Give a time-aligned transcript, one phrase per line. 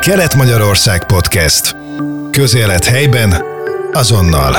[0.00, 1.76] Kelet-Magyarország Podcast.
[2.30, 3.34] Közélet helyben,
[3.92, 4.54] azonnal.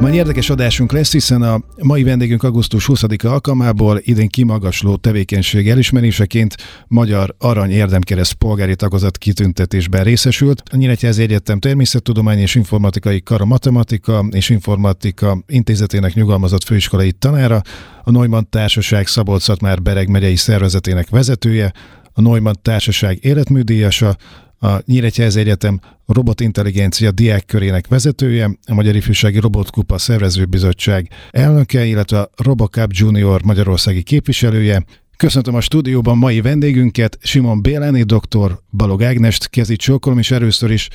[0.00, 6.54] Ma érdekes adásunk lesz, hiszen a mai vendégünk augusztus 20-a alkalmából idén kimagasló tevékenység elismeréseként
[6.86, 10.62] Magyar Arany Érdemkereszt polgári tagozat kitüntetésben részesült.
[10.72, 17.60] A Nyíregyházi Egyetem Természettudomány és Informatikai Kara Matematika és Informatika Intézetének nyugalmazott főiskolai tanára,
[18.02, 21.72] a Neumann Társaság Szabolcs-Szatmár Bereg megyei szervezetének vezetője,
[22.16, 24.16] a Neumann Társaság életműdíjasa,
[24.58, 32.90] a Nyíregyházi Egyetem robotintelligencia diákkörének vezetője, a Magyar Ifjúsági Robotkupa Szervezőbizottság elnöke, illetve a Robocup
[32.92, 34.84] Junior Magyarországi képviselője.
[35.16, 38.58] Köszöntöm a stúdióban mai vendégünket, Simon Béleni, dr.
[38.70, 40.88] Balog Ágnest, kezi csókolom, és először is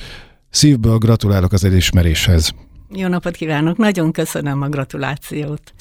[0.50, 2.54] szívből gratulálok az elismeréshez.
[2.94, 5.72] Jó napot kívánok, nagyon köszönöm a gratulációt.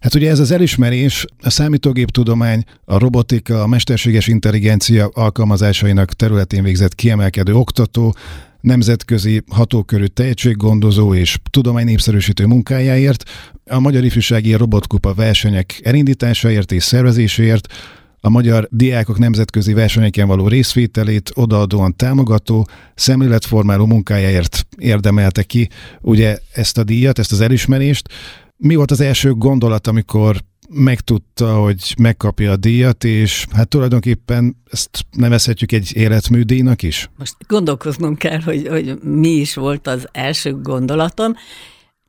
[0.00, 6.94] Hát ugye ez az elismerés a számítógéptudomány, a robotika, a mesterséges intelligencia alkalmazásainak területén végzett
[6.94, 8.14] kiemelkedő oktató,
[8.60, 13.24] nemzetközi hatókörű tehetséggondozó és tudomány népszerűsítő munkájáért,
[13.66, 17.72] a Magyar Ifjúsági Robotkupa versenyek elindításáért és szervezéséért,
[18.20, 25.68] a magyar diákok nemzetközi versenyeken való részvételét odaadóan támogató, szemléletformáló munkájáért érdemelte ki
[26.00, 28.08] ugye ezt a díjat, ezt az elismerést.
[28.56, 30.36] Mi volt az első gondolat, amikor
[30.68, 37.10] megtudta, hogy megkapja a díjat, és hát tulajdonképpen ezt nevezhetjük egy életműdíjnak is?
[37.18, 41.34] Most gondolkoznom kell, hogy, hogy mi is volt az első gondolatom.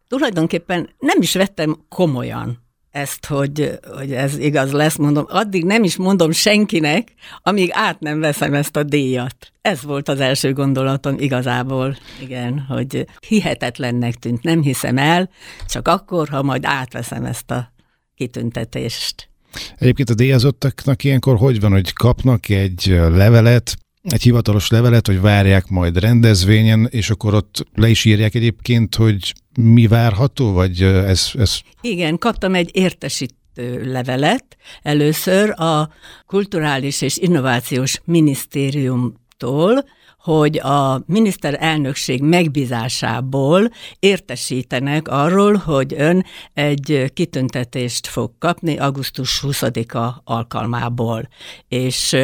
[0.08, 2.67] Tulajdonképpen nem is vettem komolyan
[2.98, 8.20] ezt, hogy, hogy ez igaz lesz, mondom, addig nem is mondom senkinek, amíg át nem
[8.20, 9.52] veszem ezt a díjat.
[9.62, 15.30] Ez volt az első gondolatom igazából, igen, hogy hihetetlennek tűnt, nem hiszem el,
[15.68, 17.74] csak akkor, ha majd átveszem ezt a
[18.16, 19.30] kitüntetést.
[19.78, 25.68] Egyébként a díjazottaknak ilyenkor hogy van, hogy kapnak egy levelet, egy hivatalos levelet, hogy várják
[25.68, 31.32] majd rendezvényen, és akkor ott le is írják egyébként, hogy mi várható, vagy ez...
[31.34, 31.60] ez...
[31.82, 35.90] Igen, kaptam egy értesítő levelet először a
[36.26, 39.84] Kulturális és Innovációs Minisztériumtól,
[40.20, 51.28] hogy a miniszterelnökség megbízásából értesítenek arról, hogy ön egy kitüntetést fog kapni augusztus 20-a alkalmából.
[51.68, 52.16] És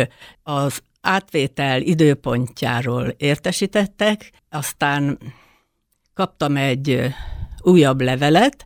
[0.44, 5.18] az átvétel időpontjáról értesítettek, aztán
[6.14, 7.14] kaptam egy
[7.62, 8.66] újabb levelet,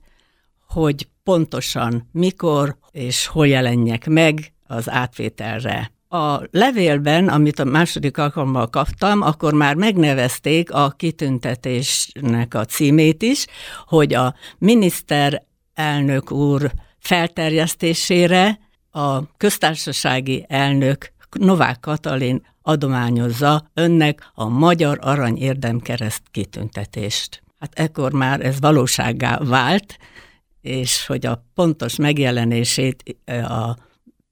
[0.67, 5.91] hogy pontosan mikor és hol jelenjek meg az átvételre.
[6.09, 13.45] A levélben, amit a második alkalommal kaptam, akkor már megnevezték a kitüntetésnek a címét is,
[13.85, 15.43] hogy a miniszter
[15.73, 18.59] elnök úr felterjesztésére
[18.91, 27.43] a köztársasági elnök Novák Katalin adományozza önnek a Magyar Arany Érdemkereszt kitüntetést.
[27.59, 29.97] Hát ekkor már ez valósággá vált,
[30.61, 33.75] és hogy a pontos megjelenését a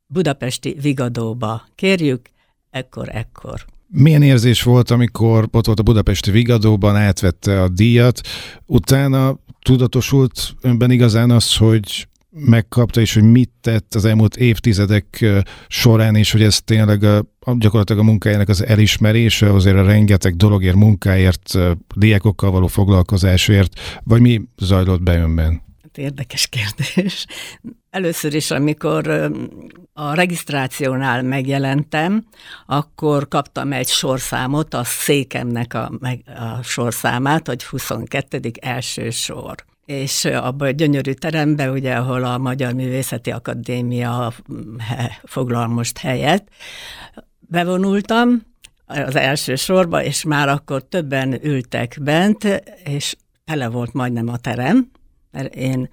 [0.07, 2.29] budapesti Vigadóba kérjük,
[2.69, 3.66] ekkor-ekkor.
[3.88, 8.22] Milyen érzés volt, amikor ott volt a budapesti Vigadóban, átvette a díjat,
[8.66, 12.07] utána tudatosult önben igazán az, hogy
[12.38, 15.25] megkapta, és hogy mit tett az elmúlt évtizedek
[15.68, 17.25] során, és hogy ez tényleg a,
[17.57, 21.57] gyakorlatilag a munkájának az elismerése, azért a rengeteg dologért, munkáért,
[21.96, 25.62] diákokkal való foglalkozásért, vagy mi zajlott be önben?
[25.81, 27.25] Hát érdekes kérdés.
[27.90, 29.31] Először is, amikor
[29.94, 32.25] a regisztrációnál megjelentem,
[32.66, 35.91] akkor kaptam egy sorszámot, a székemnek a,
[36.25, 38.52] a sorszámát, hogy 22.
[38.62, 44.34] első sor és abban a gyönyörű teremben, ugye, ahol a Magyar Művészeti Akadémia
[45.23, 46.50] foglal most helyet,
[47.40, 48.41] bevonultam
[48.85, 52.44] az első sorba, és már akkor többen ültek bent,
[52.84, 54.91] és tele volt majdnem a terem,
[55.31, 55.90] mert én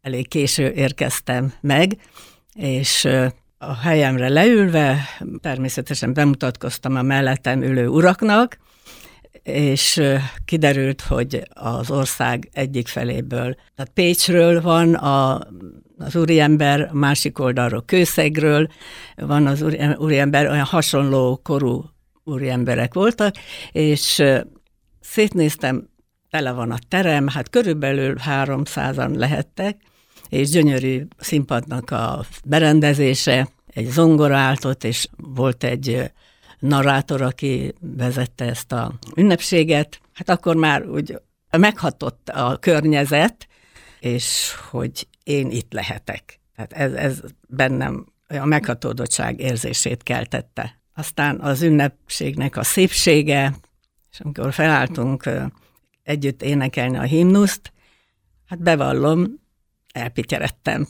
[0.00, 1.96] elég késő érkeztem meg,
[2.54, 3.08] és
[3.58, 4.98] a helyemre leülve
[5.40, 8.58] természetesen bemutatkoztam a mellettem ülő uraknak,
[9.42, 10.02] és
[10.44, 15.40] kiderült, hogy az ország egyik feléből, tehát Pécsről van a,
[15.98, 18.68] az úriember, a másik oldalról Kőszegről
[19.16, 19.62] van az
[19.96, 21.84] úriember, olyan hasonló korú
[22.24, 23.34] úriemberek voltak,
[23.72, 24.22] és
[25.00, 25.90] szétnéztem,
[26.30, 29.76] tele van a terem, hát körülbelül 300-an lehettek,
[30.28, 36.10] és gyönyörű színpadnak a berendezése, egy zongora áltott, és volt egy
[36.62, 41.20] narrátor, aki vezette ezt a ünnepséget, hát akkor már úgy
[41.58, 43.46] meghatott a környezet,
[44.00, 46.40] és hogy én itt lehetek.
[46.56, 50.80] Tehát ez, ez bennem a meghatódottság érzését keltette.
[50.94, 53.54] aztán az ünnepségnek a szépsége,
[54.12, 55.30] és amikor felálltunk
[56.02, 57.72] együtt énekelni a himnuszt,
[58.46, 59.40] hát bevallom,
[59.92, 60.88] elpityeredtem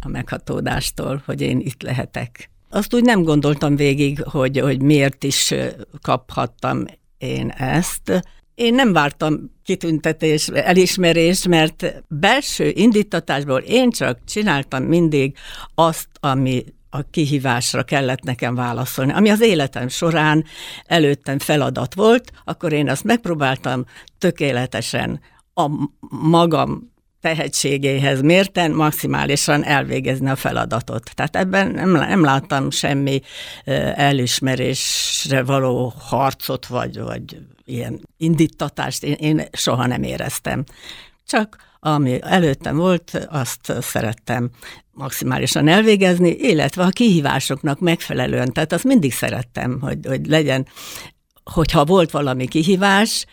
[0.00, 2.49] a meghatódástól, hogy én itt lehetek.
[2.72, 5.54] Azt úgy nem gondoltam végig, hogy, hogy miért is
[6.02, 6.84] kaphattam
[7.18, 8.22] én ezt.
[8.54, 15.36] Én nem vártam kitüntetés, elismerést, mert belső indítatásból én csak csináltam mindig
[15.74, 19.12] azt, ami a kihívásra kellett nekem válaszolni.
[19.12, 20.44] Ami az életem során
[20.84, 23.84] előttem feladat volt, akkor én azt megpróbáltam
[24.18, 25.20] tökéletesen
[25.54, 25.70] a
[26.08, 31.10] magam tehetségéhez mérten maximálisan elvégezni a feladatot.
[31.14, 33.20] Tehát ebben nem, nem láttam semmi
[33.94, 40.64] elismerésre való harcot, vagy, vagy ilyen indítatást, én, én soha nem éreztem.
[41.26, 44.50] Csak ami előttem volt, azt szerettem
[44.92, 48.52] maximálisan elvégezni, illetve a kihívásoknak megfelelően.
[48.52, 50.66] Tehát azt mindig szerettem, hogy, hogy legyen,
[51.44, 53.26] hogyha volt valami kihívás,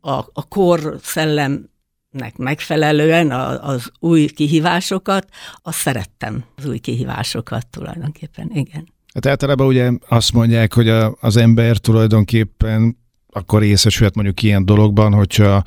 [0.00, 1.68] a, a kor szellem
[2.16, 3.30] nek megfelelően
[3.60, 5.28] az új kihívásokat,
[5.62, 8.88] azt szerettem, az új kihívásokat tulajdonképpen, igen.
[9.14, 12.96] Hát általában ugye azt mondják, hogy a, az ember tulajdonképpen
[13.30, 15.62] akkor részesülhet mondjuk ilyen dologban, hogyha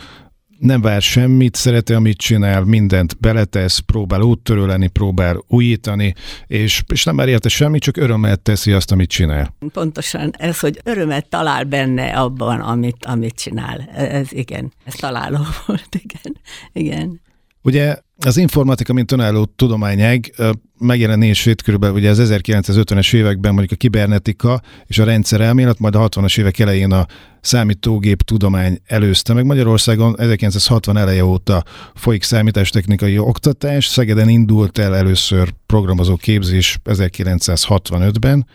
[0.59, 6.13] nem vár semmit, szereti, amit csinál, mindent beletesz, próbál úttörő lenni, próbál újítani,
[6.47, 9.56] és, és nem már érte semmit, csak örömmel teszi azt, amit csinál.
[9.73, 13.89] Pontosan ez, hogy örömet talál benne abban, amit, amit csinál.
[13.95, 16.38] Ez igen, ez találó volt, igen.
[16.73, 17.21] igen.
[17.61, 20.33] Ugye az informatika, mint önálló tudományág
[20.80, 26.39] megjelenését körülbelül ugye az 1950-es években mondjuk a kibernetika és a rendszerelmélet, majd a 60-as
[26.39, 27.06] évek elején a
[27.42, 29.45] számítógép tudomány előzte meg.
[29.45, 31.63] Magyarországon 1960 eleje óta
[31.95, 38.48] folyik számítástechnikai oktatás, Szegeden indult el először programozó képzés 1965-ben.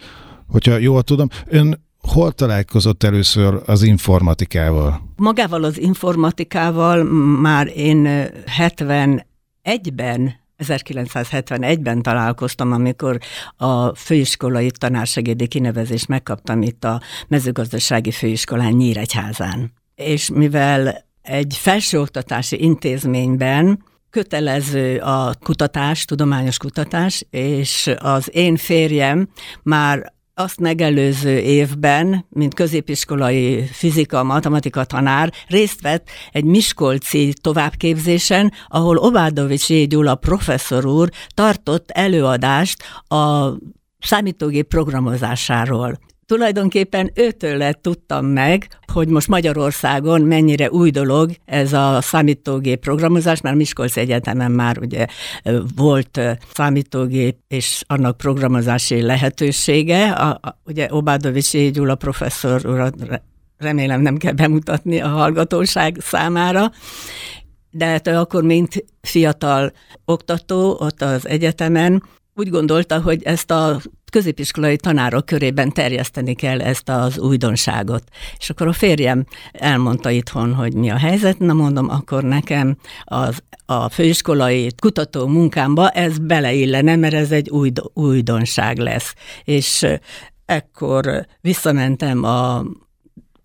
[0.47, 5.01] Hogyha jól tudom, ön hol találkozott először az informatikával?
[5.17, 7.03] Magával az informatikával
[7.41, 8.29] már én
[9.65, 13.19] 71-ben 1971-ben találkoztam, amikor
[13.57, 19.73] a főiskolai tanársegédi kinevezést megkaptam itt a mezőgazdasági főiskolán Nyíregyházán.
[19.95, 29.29] És mivel egy felsőoktatási intézményben kötelező a kutatás, tudományos kutatás, és az én férjem
[29.63, 38.97] már azt megelőző évben, mint középiskolai fizika, matematika tanár, részt vett egy Miskolci továbbképzésen, ahol
[38.97, 43.53] Obádovics Gyula professzor úr tartott előadást a
[43.99, 52.01] számítógép programozásáról tulajdonképpen őtől lett tudtam meg, hogy most Magyarországon mennyire új dolog ez a
[52.01, 55.07] számítógép programozás, mert Miskolc Egyetemen már ugye
[55.77, 56.21] volt
[56.55, 60.11] számítógép és annak programozási lehetősége.
[60.11, 62.95] A, a, ugye Obádovics Gyula professzor urat
[63.59, 66.71] remélem nem kell bemutatni a hallgatóság számára,
[67.71, 69.73] de hát akkor, mint fiatal
[70.05, 72.03] oktató ott az egyetemen,
[72.35, 73.81] úgy gondolta, hogy ezt a
[74.15, 78.03] középiskolai tanárok körében terjeszteni kell ezt az újdonságot.
[78.39, 83.43] És akkor a férjem elmondta itthon, hogy mi a helyzet, na mondom, akkor nekem az,
[83.67, 89.15] a főiskolai kutató munkámba ez beleillene, mert ez egy új, újdonság lesz.
[89.45, 89.87] És
[90.45, 92.65] ekkor visszamentem a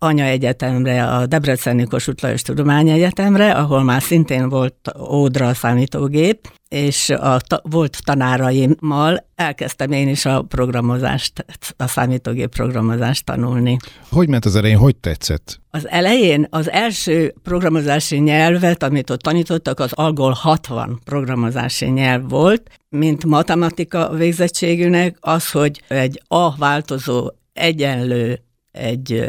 [0.02, 7.60] anyaegyetemre, a Debreceni Kossuth Lajos Tudományegyetemre, ahol már szintén volt ódra számítógép, és a ta,
[7.62, 11.44] volt tanáraimmal elkezdtem én is a programozást,
[11.76, 13.76] a számítógép programozást tanulni.
[14.10, 15.60] Hogy ment az elején, hogy tetszett?
[15.70, 22.70] Az elején az első programozási nyelvet, amit ott tanítottak, az Algol 60 programozási nyelv volt,
[22.88, 28.40] mint matematika végzettségűnek, az, hogy egy A változó egyenlő
[28.72, 29.24] egy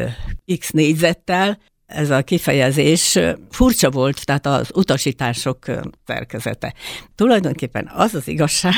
[0.59, 3.19] X négyzettel, ez a kifejezés
[3.49, 5.65] furcsa volt, tehát az utasítások
[6.05, 6.73] szerkezete.
[7.15, 8.73] Tulajdonképpen az az igazság,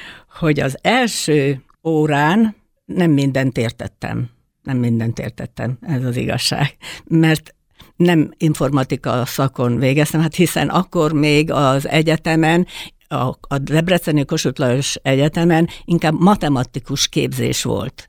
[0.40, 4.30] hogy az első órán nem mindent értettem.
[4.62, 6.76] Nem mindent értettem, ez az igazság.
[7.04, 7.54] Mert
[7.96, 12.66] nem informatika szakon végeztem, hát hiszen akkor még az egyetemen
[13.08, 18.08] a, a Debreceni Kossuth Lajos Egyetemen inkább matematikus képzés volt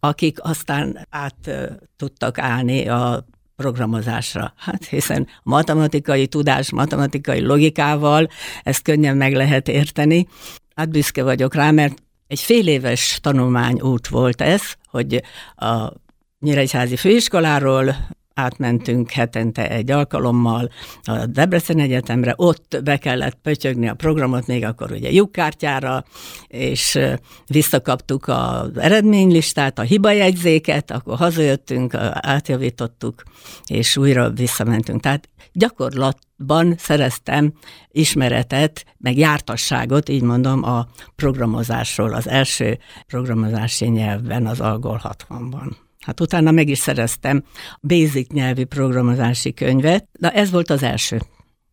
[0.00, 1.50] akik aztán át
[1.96, 3.24] tudtak állni a
[3.56, 4.52] programozásra.
[4.56, 8.28] Hát hiszen matematikai tudás, matematikai logikával
[8.62, 10.26] ezt könnyen meg lehet érteni.
[10.74, 15.22] Hát büszke vagyok rá, mert egy fél éves tanulmányút volt ez, hogy
[15.56, 15.92] a
[16.40, 17.96] Nyíregyházi főiskoláról
[18.38, 20.70] átmentünk hetente egy alkalommal
[21.02, 26.04] a Debrecen Egyetemre, ott be kellett pötyögni a programot, még akkor ugye lyukkártyára,
[26.46, 26.98] és
[27.46, 33.22] visszakaptuk az eredménylistát, a hibajegyzéket, akkor hazajöttünk, átjavítottuk,
[33.66, 35.00] és újra visszamentünk.
[35.00, 37.52] Tehát gyakorlatban szereztem
[37.90, 45.87] ismeretet, meg jártasságot, így mondom, a programozásról, az első programozási nyelvben, az Algol 60-ban.
[46.08, 47.44] Hát utána meg is szereztem
[47.80, 51.20] basic nyelvi programozási könyvet, de ez volt az első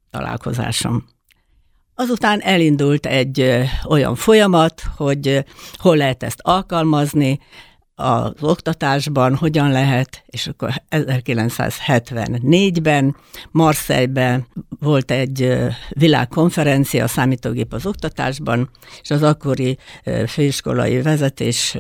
[0.10, 1.06] találkozásom.
[1.94, 5.46] Azután elindult egy olyan folyamat, hogy
[5.78, 7.40] hol lehet ezt alkalmazni,
[7.96, 13.16] az oktatásban, hogyan lehet, és akkor 1974-ben
[13.52, 14.48] Marseille-ben
[14.80, 15.58] volt egy
[15.90, 18.70] világkonferencia a számítógép az oktatásban,
[19.02, 19.78] és az akkori
[20.28, 21.78] főiskolai vezetés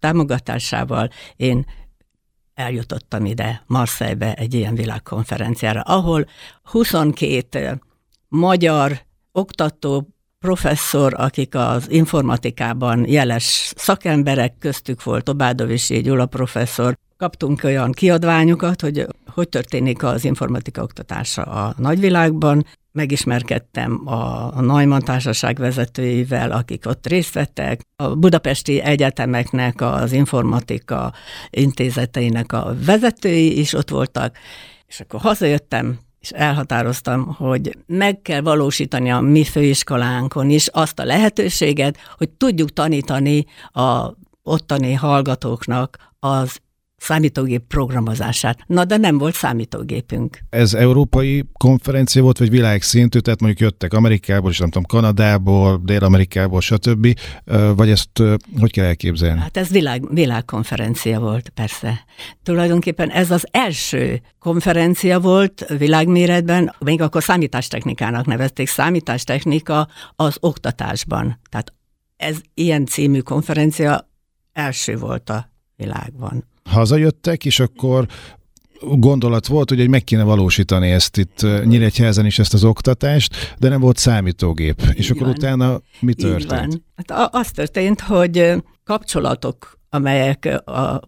[0.00, 1.66] támogatásával én
[2.56, 6.26] eljutottam ide, Marseille-be egy ilyen világkonferenciára, ahol
[6.62, 7.80] 22
[8.28, 9.00] magyar
[9.32, 10.08] oktató,
[10.38, 19.06] professzor, akik az informatikában jeles szakemberek, köztük volt Obádovisi Gyula professzor, kaptunk olyan kiadványokat, hogy
[19.30, 27.06] hogy történik az informatika oktatása a nagyvilágban, megismerkedtem a, a Neumann Társaság vezetőivel, akik ott
[27.06, 31.12] részt vettek, a budapesti egyetemeknek, az informatika
[31.50, 34.36] intézeteinek a vezetői is ott voltak,
[34.86, 41.04] és akkor hazajöttem, és elhatároztam, hogy meg kell valósítani a mi főiskolánkon is azt a
[41.04, 44.10] lehetőséget, hogy tudjuk tanítani a
[44.42, 46.58] ottani hallgatóknak az
[46.96, 48.58] számítógép programozását.
[48.66, 50.38] Na, de nem volt számítógépünk.
[50.50, 56.60] Ez európai konferencia volt, vagy világszintű, tehát mondjuk jöttek Amerikából, és nem tudom, Kanadából, Dél-Amerikából,
[56.60, 57.18] stb.
[57.76, 58.22] Vagy ezt
[58.58, 59.40] hogy kell elképzelni?
[59.40, 62.04] Hát ez világ, világkonferencia volt, persze.
[62.42, 71.40] Tulajdonképpen ez az első konferencia volt világméretben, még akkor számítástechnikának nevezték, számítástechnika az oktatásban.
[71.50, 71.74] Tehát
[72.16, 74.10] ez ilyen című konferencia
[74.52, 78.06] első volt a világban hazajöttek, és akkor
[78.80, 83.80] gondolat volt, hogy meg kéne valósítani ezt itt Nyíregyházen is, ezt az oktatást, de nem
[83.80, 84.82] volt számítógép.
[84.82, 85.18] Így és van.
[85.18, 86.42] akkor utána mi történt?
[86.42, 86.84] Így van.
[87.06, 88.52] Hát az történt, hogy
[88.84, 91.00] kapcsolatok, amelyek a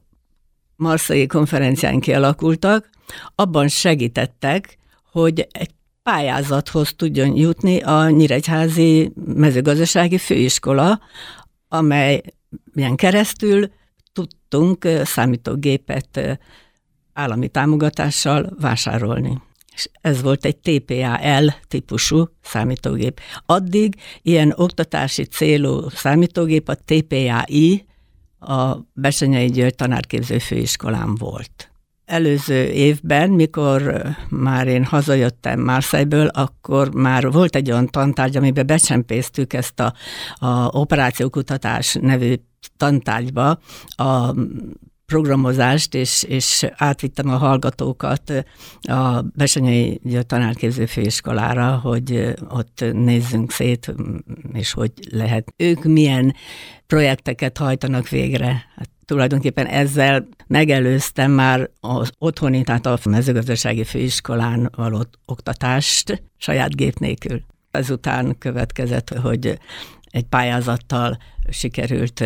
[0.77, 2.91] Marszai konferencián kialakultak,
[3.35, 4.79] abban segítettek,
[5.13, 5.71] hogy egy
[6.03, 11.01] pályázathoz tudjon jutni a Nyíregyházi mezőgazdasági főiskola,
[11.69, 12.23] amely
[12.73, 13.71] milyen keresztül
[14.49, 16.39] tudtunk számítógépet
[17.13, 19.43] állami támogatással vásárolni.
[19.75, 23.21] És ez volt egy TPAL típusú számítógép.
[23.47, 27.87] Addig ilyen oktatási célú számítógép a TPAI,
[28.41, 31.68] a Besenyei György tanárképző főiskolán volt.
[32.09, 39.53] Előző évben, mikor már én hazajöttem Marseille-ből, akkor már volt egy olyan tantárgy, amiben becsempésztük
[39.53, 39.95] ezt a,
[40.35, 42.35] a operációkutatás nevű
[42.77, 44.35] tantárgyba a
[45.07, 48.45] programozást, és, és átvittem a hallgatókat
[48.81, 53.95] a Besenyei Tanárképző Főiskolára, hogy ott nézzünk szét,
[54.53, 56.35] és hogy lehet ők milyen
[56.87, 58.65] projekteket hajtanak végre.
[58.77, 66.99] Hát tulajdonképpen ezzel megelőztem már az otthoni, tehát a mezőgazdasági főiskolán való oktatást saját gép
[66.99, 67.43] nélkül.
[67.71, 69.59] Ezután következett, hogy
[70.11, 71.19] egy pályázattal
[71.51, 72.25] sikerült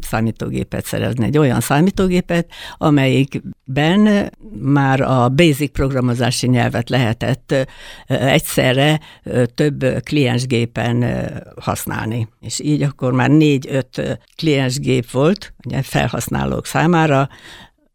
[0.00, 7.54] számítógépet szerezni, egy olyan számítógépet, amelyikben már a basic programozási nyelvet lehetett
[8.06, 9.00] egyszerre
[9.54, 11.04] több kliensgépen
[11.60, 12.28] használni.
[12.40, 17.28] És így akkor már négy-öt kliensgép volt, ugye felhasználók számára,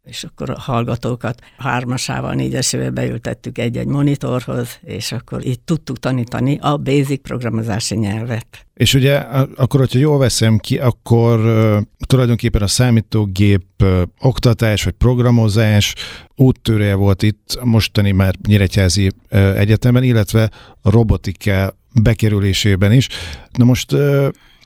[0.04, 6.78] és akkor a hallgatókat hármasával, négyesével beültettük egy-egy monitorhoz, és akkor így tudtuk tanítani a
[6.78, 8.66] basic programozási nyelvet.
[8.74, 9.16] És ugye
[9.56, 13.66] akkor, hogyha jól veszem ki, akkor uh, tulajdonképpen a számítógép
[14.20, 15.96] oktatás vagy programozás
[16.36, 23.08] úttörője volt itt mostani már Nyíregyházi uh, Egyetemen, illetve a robotika bekerülésében is.
[23.52, 23.94] Na most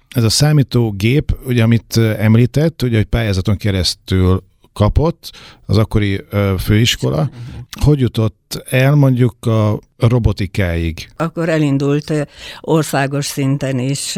[0.09, 4.43] ez a számítógép, ugye amit említett, ugye, hogy pályázaton keresztül
[4.77, 5.31] kapott
[5.65, 6.23] az akkori
[6.59, 7.29] főiskola.
[7.81, 11.09] Hogy jutott el mondjuk a robotikáig?
[11.15, 12.27] Akkor elindult
[12.61, 14.15] országos szinten is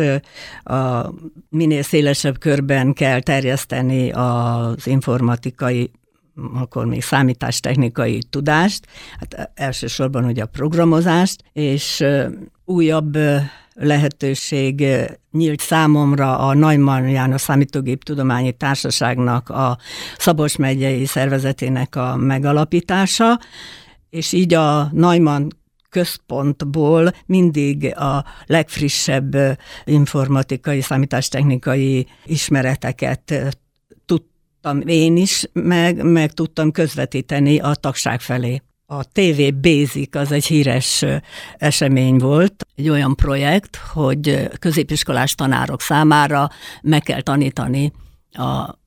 [0.64, 1.10] a
[1.50, 5.92] minél szélesebb körben kell terjeszteni az informatikai
[6.54, 8.86] akkor még számítástechnikai tudást,
[9.20, 12.04] hát elsősorban ugye a programozást, és
[12.66, 13.18] újabb
[13.80, 14.86] lehetőség
[15.32, 19.78] nyílt számomra a Neumann János Számítógép Tudományi Társaságnak a
[20.18, 23.40] Szabos megyei szervezetének a megalapítása,
[24.10, 25.48] és így a Neumann
[25.90, 29.36] központból mindig a legfrissebb
[29.84, 33.34] informatikai, számítástechnikai ismereteket
[34.06, 38.62] tudtam én is, meg, meg tudtam közvetíteni a tagság felé.
[38.92, 41.06] A TV Basic az egy híres
[41.58, 46.50] esemény volt, egy olyan projekt, hogy középiskolás tanárok számára
[46.82, 47.92] meg kell tanítani
[48.32, 48.78] a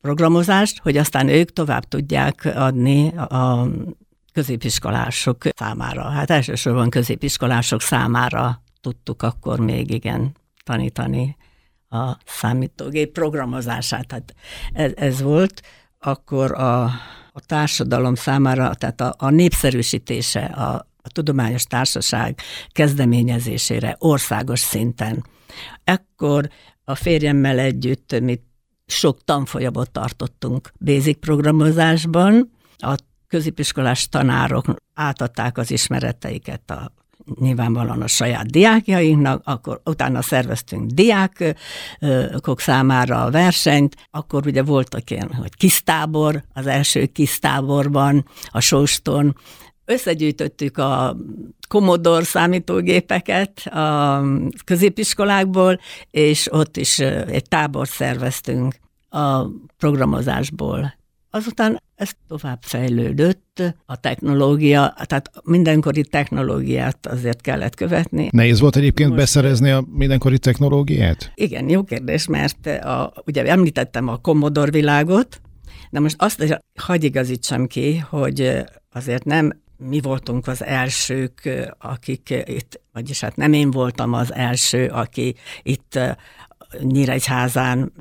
[0.00, 3.68] programozást, hogy aztán ők tovább tudják adni a
[4.32, 6.02] középiskolások számára.
[6.02, 11.36] Hát elsősorban középiskolások számára tudtuk akkor még igen tanítani
[11.88, 14.06] a számítógép programozását.
[14.06, 14.34] Tehát
[14.72, 15.62] ez, ez volt
[15.98, 16.90] akkor a,
[17.40, 22.40] a társadalom számára, tehát a, a népszerűsítése, a, a tudományos társaság
[22.72, 25.24] kezdeményezésére országos szinten.
[25.84, 26.48] Ekkor
[26.84, 28.40] a férjemmel együtt mi
[28.86, 32.94] sok tanfolyamot tartottunk basic programozásban, a
[33.26, 36.92] középiskolás tanárok átadták az ismereteiket a
[37.40, 45.32] nyilvánvalóan a saját diákjainknak, akkor utána szerveztünk diákok számára a versenyt, akkor ugye voltak ilyen,
[45.32, 49.36] hogy kisztábor, az első kisztáborban, a Sóston,
[49.84, 51.16] összegyűjtöttük a
[51.68, 54.22] Commodore számítógépeket a
[54.64, 58.74] középiskolákból, és ott is egy tábort szerveztünk
[59.08, 59.44] a
[59.78, 60.98] programozásból.
[61.30, 68.28] Azután ez tovább fejlődött, a technológia, tehát mindenkori technológiát azért kellett követni.
[68.32, 71.32] Nehéz volt egyébként Most, beszerezni a mindenkori technológiát?
[71.34, 75.40] Igen, jó kérdés, mert a, ugye említettem a Commodore világot,
[75.90, 82.80] de most azt hagyj igazítsam ki, hogy azért nem mi voltunk az elsők, akik itt,
[82.92, 85.98] vagyis hát nem én voltam az első, aki itt
[86.80, 87.92] Nyíregyházán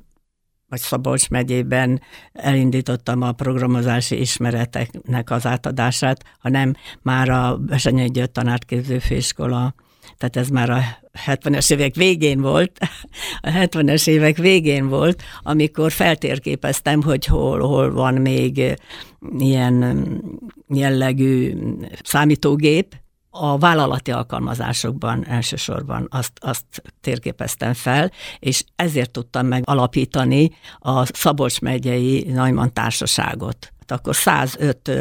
[0.69, 2.01] vagy Szabolcs megyében
[2.33, 9.73] elindítottam a programozási ismereteknek az átadását, hanem már a Besenyei György tanárképző főiskola,
[10.17, 10.81] tehát ez már a
[11.25, 12.79] 70-es évek végén volt,
[13.41, 18.75] a 70-es évek végén volt, amikor feltérképeztem, hogy hol, hol van még
[19.37, 20.07] ilyen
[20.67, 21.53] jellegű
[22.03, 22.95] számítógép,
[23.29, 26.65] a vállalati alkalmazásokban elsősorban azt, azt
[27.01, 33.73] térképeztem fel, és ezért tudtam meg alapítani a Szabolcs megyei Najman társaságot.
[33.79, 34.91] Hát akkor 105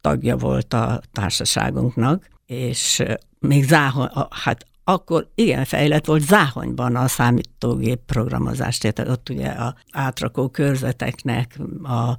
[0.00, 3.02] tagja volt a társaságunknak, és
[3.38, 9.74] még Záhony, hát akkor igen fejlett volt Záhonyban a számítógép programozás, tehát ott ugye a
[9.92, 12.16] átrakó körzeteknek a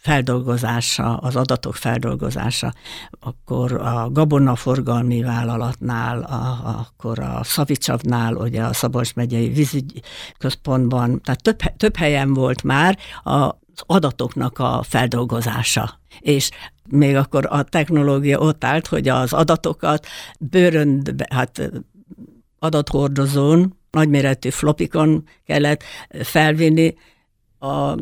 [0.00, 2.72] feldolgozása, az adatok feldolgozása,
[3.20, 10.00] akkor a gabonaforgalmi vállalatnál, a, akkor a Szavicsavnál, ugye a Szabolcs megyei vízügy
[10.38, 13.52] központban, tehát több, több helyen volt már az
[13.86, 16.00] adatoknak a feldolgozása.
[16.18, 16.50] És
[16.88, 20.06] még akkor a technológia ott állt, hogy az adatokat
[20.38, 21.70] bőröndbe, hát
[22.58, 25.82] adathordozón, nagyméretű flopikon kellett
[26.22, 26.94] felvinni
[27.58, 27.94] a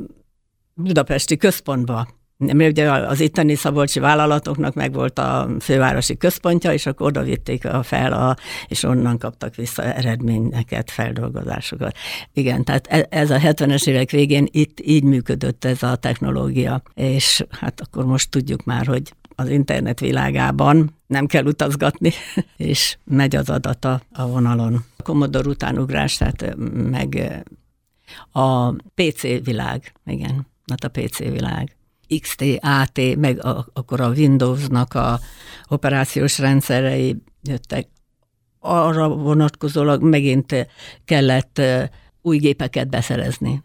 [0.83, 2.09] budapesti központba.
[2.37, 7.65] Mert ugye az itteni szabolcsi vállalatoknak meg volt a fővárosi központja, és akkor oda vitték
[7.65, 8.37] a fel, a,
[8.69, 11.97] és onnan kaptak vissza eredményeket, feldolgozásokat.
[12.33, 17.45] Igen, tehát e, ez a 70-es évek végén itt így működött ez a technológia, és
[17.51, 22.13] hát akkor most tudjuk már, hogy az internet világában nem kell utazgatni,
[22.57, 24.85] és megy az adata a vonalon.
[24.97, 26.55] A Commodore utánugrás, tehát
[26.91, 27.43] meg
[28.33, 31.77] a PC világ, igen hát a PC világ.
[32.21, 35.21] XT, AT, meg a, akkor a Windowsnak a
[35.69, 37.89] operációs rendszerei jöttek.
[38.59, 40.69] Arra vonatkozólag megint
[41.05, 41.61] kellett
[42.23, 43.63] új gépeket beszerezni.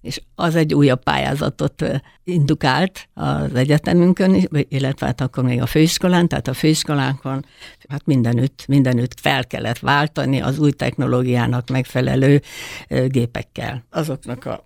[0.00, 1.84] És az egy újabb pályázatot
[2.24, 7.44] indukált az egyetemünkön, illetve hát akkor még a főiskolán, tehát a főiskolánkon
[7.88, 12.42] hát mindenütt, mindenütt fel kellett váltani az új technológiának megfelelő
[12.88, 13.84] gépekkel.
[13.90, 14.64] Azoknak a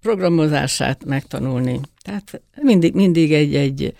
[0.00, 1.80] programozását megtanulni.
[2.02, 3.96] Tehát mindig, mindig egy, egy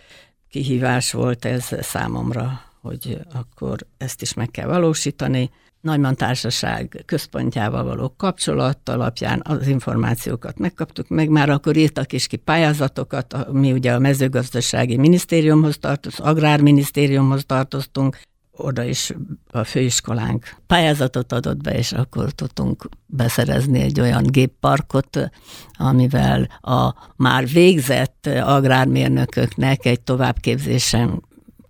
[0.51, 5.51] kihívás volt ez számomra, hogy akkor ezt is meg kell valósítani.
[5.81, 12.37] Nagyman Társaság központjával való kapcsolat alapján az információkat megkaptuk, meg már akkor írtak is ki
[12.37, 18.19] pályázatokat, mi ugye a mezőgazdasági minisztériumhoz tartoztunk, agrárminisztériumhoz tartoztunk,
[18.59, 19.13] oda is
[19.51, 25.31] a főiskolánk pályázatot adott be, és akkor tudtunk beszerezni egy olyan gépparkot,
[25.73, 31.23] amivel a már végzett agrármérnököknek egy továbbképzésen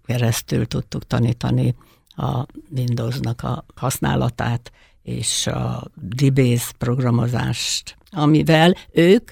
[0.05, 1.75] keresztül tudtuk tanítani
[2.09, 4.73] a Windowsnak a használatát
[5.03, 9.31] és a DBase programozást, amivel ők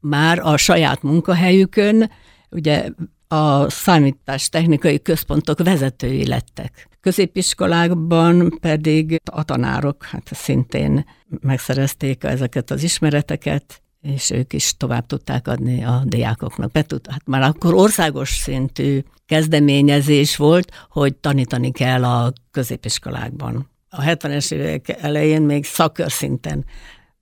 [0.00, 2.10] már a saját munkahelyükön
[2.50, 2.88] ugye
[3.32, 6.88] a számítás technikai központok vezetői lettek.
[7.00, 11.04] Középiskolákban pedig a tanárok hát szintén
[11.40, 16.70] megszerezték ezeket az ismereteket, és ők is tovább tudták adni a diákoknak.
[16.70, 23.70] Betud, hát már akkor országos szintű kezdeményezés volt, hogy tanítani kell a középiskolákban.
[23.88, 26.64] A 70-es évek elején még szakörszinten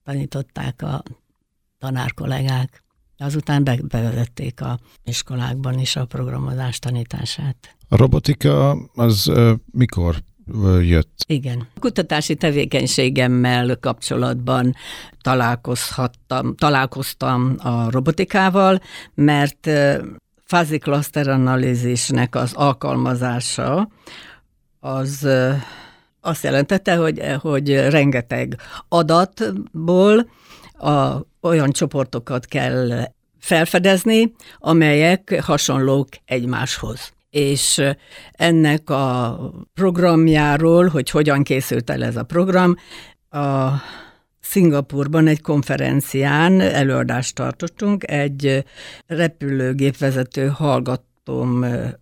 [0.05, 1.03] tanították a
[1.79, 2.83] tanárkollégák.
[3.21, 7.77] Azután be, bevezették a iskolákban is a programozás tanítását.
[7.89, 9.33] A robotika az
[9.73, 10.17] mikor
[10.81, 11.25] jött?
[11.27, 11.67] Igen.
[11.75, 14.75] A kutatási tevékenységemmel kapcsolatban
[15.21, 18.81] találkozhattam, találkoztam a robotikával,
[19.15, 19.71] mert
[20.45, 20.81] fázi
[21.13, 23.89] analízisnek az alkalmazása
[24.81, 25.29] az
[26.21, 28.57] azt jelentette, hogy, hogy rengeteg
[28.89, 30.31] adatból
[30.81, 37.13] a, olyan csoportokat kell felfedezni, amelyek hasonlók egymáshoz.
[37.31, 37.83] És
[38.33, 39.39] ennek a
[39.75, 42.77] programjáról, hogy hogyan készült el ez a program,
[43.31, 43.71] a
[44.41, 48.65] Szingapurban egy konferencián előadást tartottunk, egy
[49.07, 51.99] repülőgépvezető hallgatómmal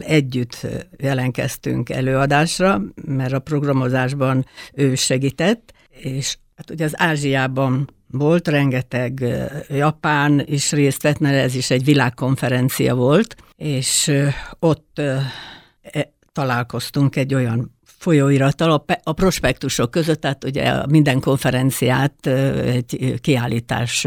[0.00, 9.24] együtt jelenkeztünk előadásra, mert a programozásban ő segített, és hát ugye az Ázsiában volt, rengeteg
[9.68, 14.12] Japán is részt vett, mert ez is egy világkonferencia volt, és
[14.58, 24.06] ott e, találkoztunk egy olyan folyóirattal a prospektusok között, tehát ugye minden konferenciát egy kiállítás,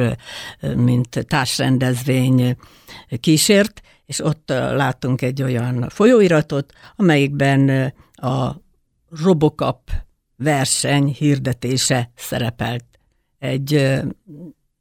[0.75, 2.55] mint társrendezvény
[3.19, 8.51] kísért, és ott láttunk egy olyan folyóiratot, amelyikben a
[9.23, 9.91] Robocop
[10.35, 12.90] verseny hirdetése szerepelt
[13.41, 13.99] egy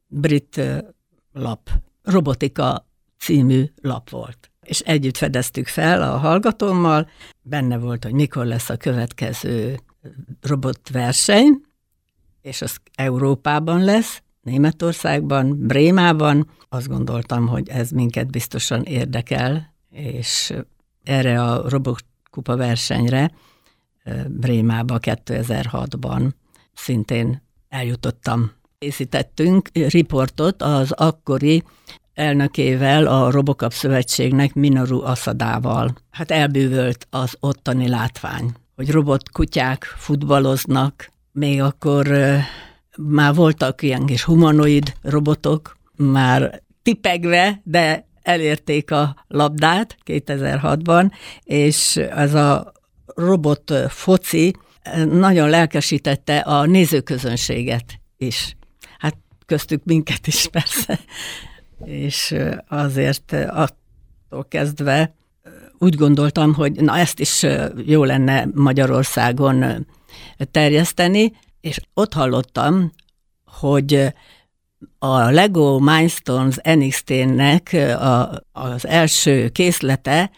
[0.06, 0.60] brit
[1.32, 1.70] lap,
[2.02, 2.86] Robotika
[3.18, 4.50] című lap volt.
[4.62, 7.08] És együtt fedeztük fel a hallgatómmal,
[7.42, 9.78] benne volt, hogy mikor lesz a következő
[10.40, 11.62] robotverseny,
[12.42, 16.50] és az Európában lesz, Németországban, Brémában.
[16.68, 20.52] Azt gondoltam, hogy ez minket biztosan érdekel, és
[21.02, 23.32] erre a robotkupa versenyre
[24.28, 26.30] Brémába 2006-ban
[26.72, 28.50] szintén eljutottam.
[28.78, 31.62] Készítettünk riportot az akkori
[32.14, 35.94] elnökével, a Robokap Szövetségnek, Minoru Asadával.
[36.10, 42.08] Hát elbűvölt az ottani látvány, hogy robotkutyák futballoznak, még akkor
[42.96, 51.10] már voltak ilyen kis humanoid robotok, már tipegve, de elérték a labdát 2006-ban,
[51.42, 52.72] és ez a
[53.06, 54.54] robot foci
[55.10, 58.56] nagyon lelkesítette a nézőközönséget is.
[58.98, 59.16] Hát
[59.46, 61.00] köztük minket is persze.
[61.84, 62.34] És
[62.68, 65.14] azért attól kezdve
[65.78, 67.46] úgy gondoltam, hogy na ezt is
[67.86, 69.86] jó lenne Magyarországon
[70.50, 72.92] terjeszteni, és ott hallottam,
[73.44, 74.12] hogy
[74.98, 80.30] a Lego Mindstones NXT-nek a, az első készlete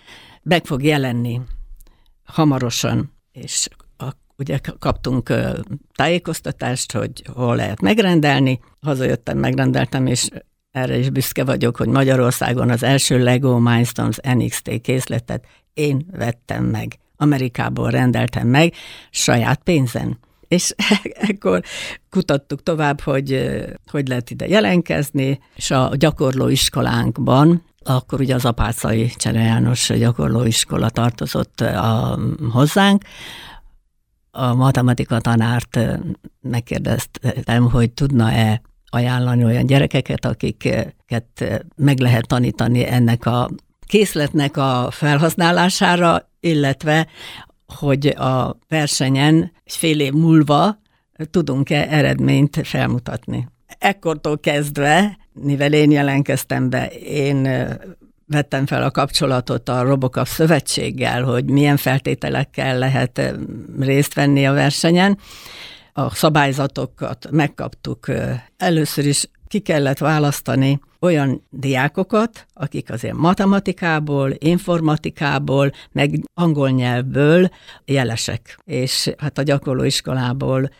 [0.42, 1.40] meg fog jelenni
[2.24, 3.68] hamarosan, és
[4.38, 5.32] ugye kaptunk
[5.94, 8.60] tájékoztatást, hogy hol lehet megrendelni.
[8.80, 10.28] Hazajöttem, megrendeltem, és
[10.70, 16.98] erre is büszke vagyok, hogy Magyarországon az első Lego Mindstorms NXT készletet én vettem meg.
[17.16, 18.74] Amerikából rendeltem meg
[19.10, 20.18] saját pénzen.
[20.48, 20.74] És
[21.28, 21.62] ekkor
[22.10, 23.54] kutattuk tovább, hogy
[23.90, 31.60] hogy lehet ide jelenkezni, és a gyakorlóiskolánkban akkor ugye az Apácai Csere János gyakorlóiskola tartozott
[31.60, 32.18] a,
[32.52, 33.02] hozzánk,
[34.34, 35.78] a matematika tanárt
[36.40, 43.50] megkérdeztem, hogy tudna-e ajánlani olyan gyerekeket, akiket meg lehet tanítani ennek a
[43.86, 47.06] készletnek a felhasználására, illetve
[47.66, 50.78] hogy a versenyen egy fél év múlva
[51.30, 53.48] tudunk-e eredményt felmutatni.
[53.78, 57.48] Ekkortól kezdve, mivel én jelentkeztem be, én
[58.32, 63.34] vettem fel a kapcsolatot a Robocop szövetséggel, hogy milyen feltételekkel lehet
[63.78, 65.18] részt venni a versenyen.
[65.92, 68.06] A szabályzatokat megkaptuk.
[68.56, 77.48] Először is ki kellett választani olyan diákokat, akik azért matematikából, informatikából, meg angol nyelvből
[77.84, 78.58] jelesek.
[78.64, 80.70] És hát a gyakorlóiskolából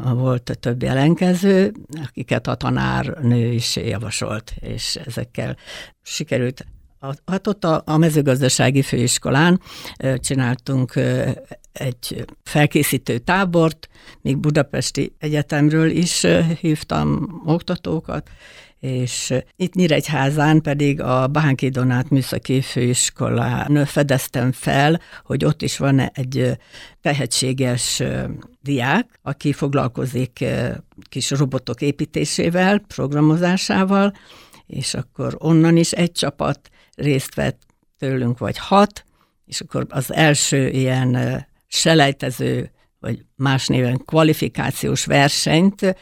[0.00, 1.72] volt több jelenkező,
[2.06, 5.56] akiket a tanárnő is javasolt, és ezekkel
[6.02, 6.66] sikerült
[7.00, 9.60] Hát ott a, a mezőgazdasági főiskolán
[10.16, 10.92] csináltunk
[11.72, 13.88] egy felkészítő tábort,
[14.20, 16.26] még Budapesti Egyetemről is
[16.60, 18.30] hívtam oktatókat,
[18.80, 26.00] és itt Nyíregyházán pedig a Bánki Donát Műszaki Főiskolán fedeztem fel, hogy ott is van
[26.00, 26.58] egy
[27.00, 28.02] tehetséges
[28.62, 30.44] diák, aki foglalkozik
[31.08, 34.12] kis robotok építésével, programozásával,
[34.66, 37.62] és akkor onnan is egy csapat részt vett
[37.98, 39.04] tőlünk, vagy hat,
[39.44, 45.96] és akkor az első ilyen selejtező vagy más néven kvalifikációs versenyt,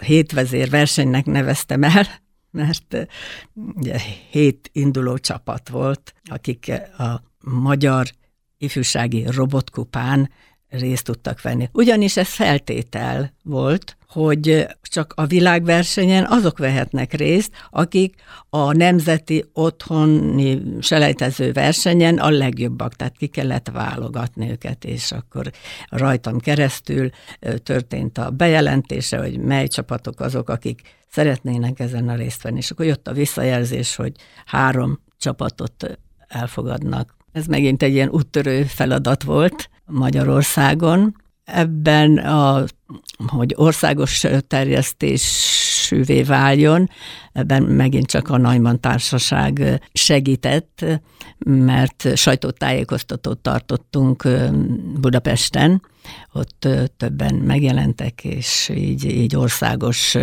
[0.00, 2.06] hétvezér versenynek neveztem el,
[2.50, 3.06] mert
[3.54, 3.98] ugye
[4.30, 8.06] hét induló csapat volt, akik a magyar
[8.58, 10.30] ifjúsági robotkupán
[10.68, 11.68] részt tudtak venni.
[11.72, 18.14] Ugyanis ez feltétel volt, hogy csak a világversenyen azok vehetnek részt, akik
[18.50, 25.50] a nemzeti otthoni selejtező versenyen a legjobbak, tehát ki kellett válogatni őket, és akkor
[25.88, 27.10] rajtam keresztül
[27.62, 32.58] történt a bejelentése, hogy mely csapatok azok, akik szeretnének ezen a részt venni.
[32.58, 34.12] És akkor jött a visszajelzés, hogy
[34.44, 35.98] három csapatot
[36.28, 37.15] elfogadnak.
[37.36, 41.16] Ez megint egy ilyen úttörő feladat volt Magyarországon.
[41.44, 42.64] Ebben, a,
[43.26, 46.90] hogy országos terjesztésűvé váljon,
[47.32, 50.84] ebben megint csak a Najman Társaság segített,
[51.38, 54.28] mert sajtótájékoztatót tartottunk
[55.00, 55.82] Budapesten,
[56.32, 60.16] ott többen megjelentek, és így, így országos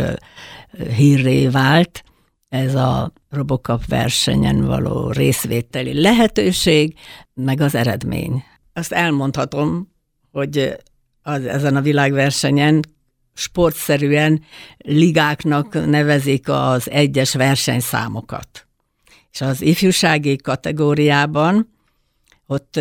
[0.96, 2.04] hírré vált
[2.54, 6.96] ez a Robocop versenyen való részvételi lehetőség,
[7.34, 8.44] meg az eredmény.
[8.74, 9.92] Azt elmondhatom,
[10.32, 10.78] hogy
[11.22, 12.80] az, ezen a világversenyen
[13.34, 14.44] sportszerűen
[14.78, 18.68] ligáknak nevezik az egyes versenyszámokat.
[19.32, 21.74] És az ifjúsági kategóriában
[22.46, 22.80] ott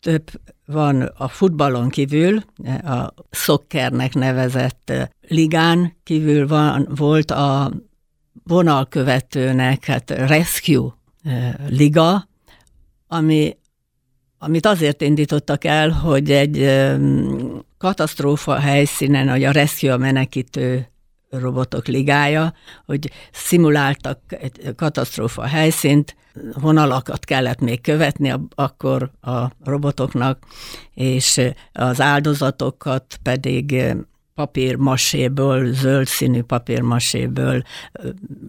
[0.00, 0.30] több
[0.66, 2.42] van a futballon kívül,
[2.84, 4.92] a szokkernek nevezett
[5.28, 7.72] ligán kívül van, volt a
[8.48, 10.90] vonalkövetőnek, hát Rescue
[11.68, 12.28] liga,
[13.06, 13.56] ami,
[14.38, 16.84] amit azért indítottak el, hogy egy
[17.78, 20.88] katasztrófa helyszínen, hogy a Rescue a menekítő
[21.30, 22.54] robotok ligája,
[22.86, 26.16] hogy szimuláltak egy katasztrófa helyszínt,
[26.60, 30.38] vonalakat kellett még követni akkor a robotoknak,
[30.94, 31.40] és
[31.72, 33.94] az áldozatokat pedig
[34.38, 37.62] papírmaséből, zöld színű papírmaséből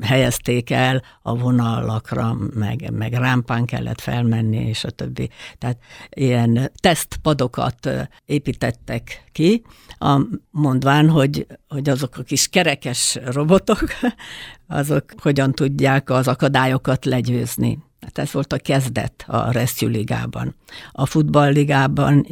[0.01, 5.29] helyezték el a vonalakra, meg, meg rámpán kellett felmenni, és a többi.
[5.57, 5.77] Tehát
[6.09, 7.89] ilyen tesztpadokat
[8.25, 9.61] építettek ki,
[9.99, 10.21] a,
[10.51, 13.83] mondván, hogy, hogy azok a kis kerekes robotok,
[14.67, 17.79] azok hogyan tudják az akadályokat legyőzni.
[18.01, 20.55] Hát ez volt a kezdet a Rescue Ligában.
[20.91, 22.27] A futballligában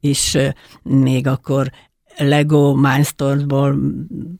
[0.00, 0.36] is
[0.82, 1.70] még akkor
[2.16, 3.78] Lego Mindstormsból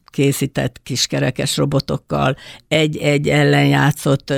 [0.04, 2.36] készített kiskerekes robotokkal
[2.68, 4.32] egy-egy ellenjátszott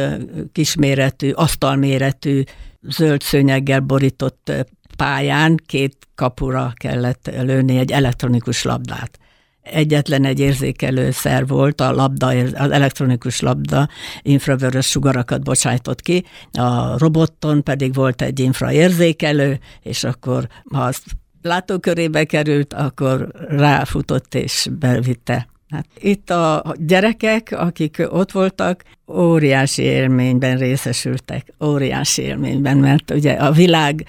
[0.52, 2.42] kisméretű, asztalméretű
[2.82, 4.52] zöld szőnyeggel borított
[4.96, 9.18] pályán két kapura kellett lőni egy elektronikus labdát.
[9.62, 13.88] Egyetlen egy érzékelő szer volt, a labda, az elektronikus labda
[14.22, 21.02] infravörös sugarakat bocsájtott ki, a roboton pedig volt egy infraérzékelő, és akkor ha azt
[21.44, 25.48] látókörébe került, akkor ráfutott és bevitte.
[25.70, 33.52] Hát itt a gyerekek, akik ott voltak, óriási élményben részesültek, óriási élményben, mert ugye a
[33.52, 34.06] világ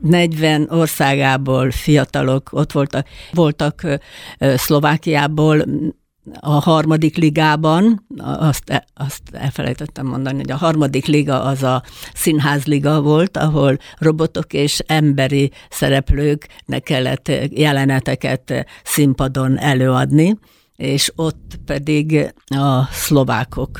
[0.00, 3.86] 40 országából fiatalok ott voltak, voltak
[4.38, 5.64] Szlovákiából,
[6.40, 11.82] a harmadik ligában, azt, azt elfelejtettem mondani, hogy a harmadik liga az a
[12.14, 20.38] színházliga volt, ahol robotok és emberi szereplőknek kellett jeleneteket színpadon előadni,
[20.76, 23.78] és ott pedig a szlovákok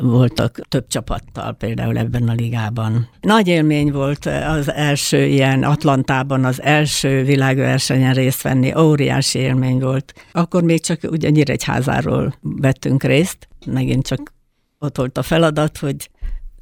[0.00, 3.08] voltak több csapattal például ebben a ligában.
[3.20, 10.14] Nagy élmény volt az első ilyen Atlantában, az első világversenyen részt venni, óriási élmény volt.
[10.32, 14.32] Akkor még csak ugye Nyíregyházáról vettünk részt, megint csak
[14.78, 16.10] ott volt a feladat, hogy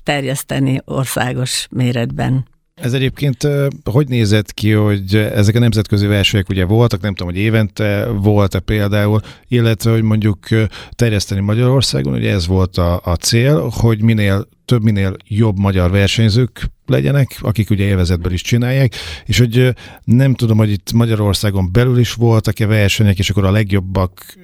[0.02, 3.48] terjeszteni országos méretben Ez egyébként
[3.84, 8.58] hogy nézett ki, hogy ezek a nemzetközi versenyek ugye voltak, nem tudom, hogy évente volt-e
[8.58, 10.46] például, illetve, hogy mondjuk
[10.90, 16.70] terjeszteni Magyarországon, ugye ez volt a, a cél, hogy minél több, minél jobb magyar versenyzők
[16.86, 22.12] legyenek, akik ugye élvezetből is csinálják, és hogy nem tudom, hogy itt Magyarországon belül is
[22.12, 24.36] voltak-e versenyek, és akkor a legjobbak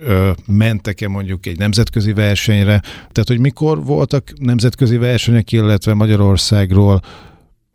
[0.47, 7.01] mentek-e mondjuk egy nemzetközi versenyre, tehát hogy mikor voltak nemzetközi versenyek, illetve Magyarországról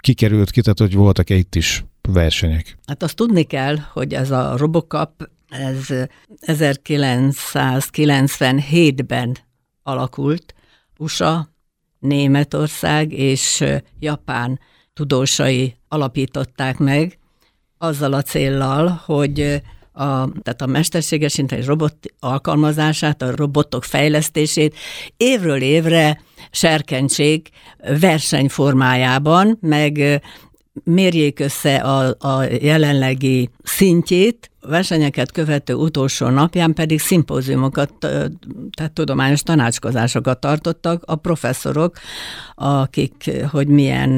[0.04, 2.78] kikerült ki, tehát hogy voltak-e itt is versenyek?
[2.86, 5.88] Hát azt tudni kell, hogy ez a Robocop, ez
[6.42, 9.38] 1997-ben
[9.84, 10.54] alakult,
[10.98, 11.52] USA,
[12.00, 13.64] Németország és
[14.00, 14.60] Japán
[14.94, 17.18] tudósai alapították meg,
[17.78, 19.62] azzal a céllal, hogy
[19.92, 24.76] a, tehát a mesterséges intelligens robot alkalmazását, a robotok fejlesztését
[25.18, 27.50] évről évre serkentsék
[28.00, 30.22] versenyformájában, meg
[30.84, 37.94] mérjék össze a, a jelenlegi szintjét, versenyeket követő utolsó napján pedig szimpóziumokat,
[38.72, 41.98] tehát tudományos tanácskozásokat tartottak a professzorok,
[42.56, 44.18] akik, hogy milyen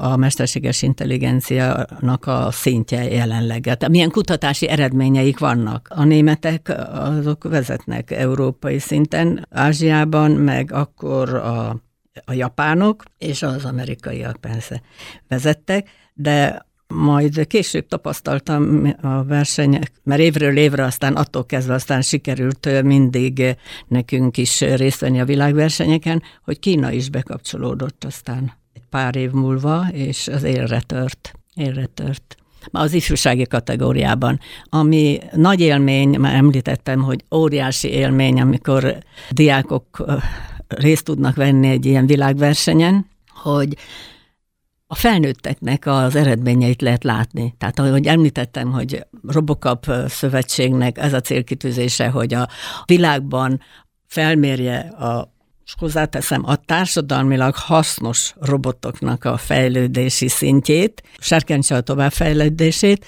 [0.00, 3.62] a mesterséges intelligenciának a szintje jelenleg.
[3.62, 5.88] Tehát milyen kutatási eredményeik vannak.
[5.90, 11.86] A németek azok vezetnek európai szinten, Ázsiában, meg akkor a
[12.24, 14.82] a japánok és az amerikaiak persze
[15.28, 22.82] vezettek, de majd később tapasztaltam a versenyek, mert évről évre aztán attól kezdve aztán sikerült
[22.82, 29.30] mindig nekünk is részt venni a világversenyeken, hogy Kína is bekapcsolódott aztán egy pár év
[29.30, 31.32] múlva, és az élre tört.
[31.54, 32.36] Élre tört
[32.70, 34.40] az ifjúsági kategóriában.
[34.64, 38.98] Ami nagy élmény, már említettem, hogy óriási élmény, amikor
[39.30, 40.04] diákok
[40.68, 43.76] részt tudnak venni egy ilyen világversenyen, hogy
[44.90, 47.54] a felnőtteknek az eredményeit lehet látni.
[47.58, 52.48] Tehát ahogy említettem, hogy Robocop szövetségnek ez a célkitűzése, hogy a
[52.86, 53.60] világban
[54.06, 63.06] felmérje a és hozzáteszem, a társadalmilag hasznos robotoknak a fejlődési szintjét, serkentse a továbbfejlődését,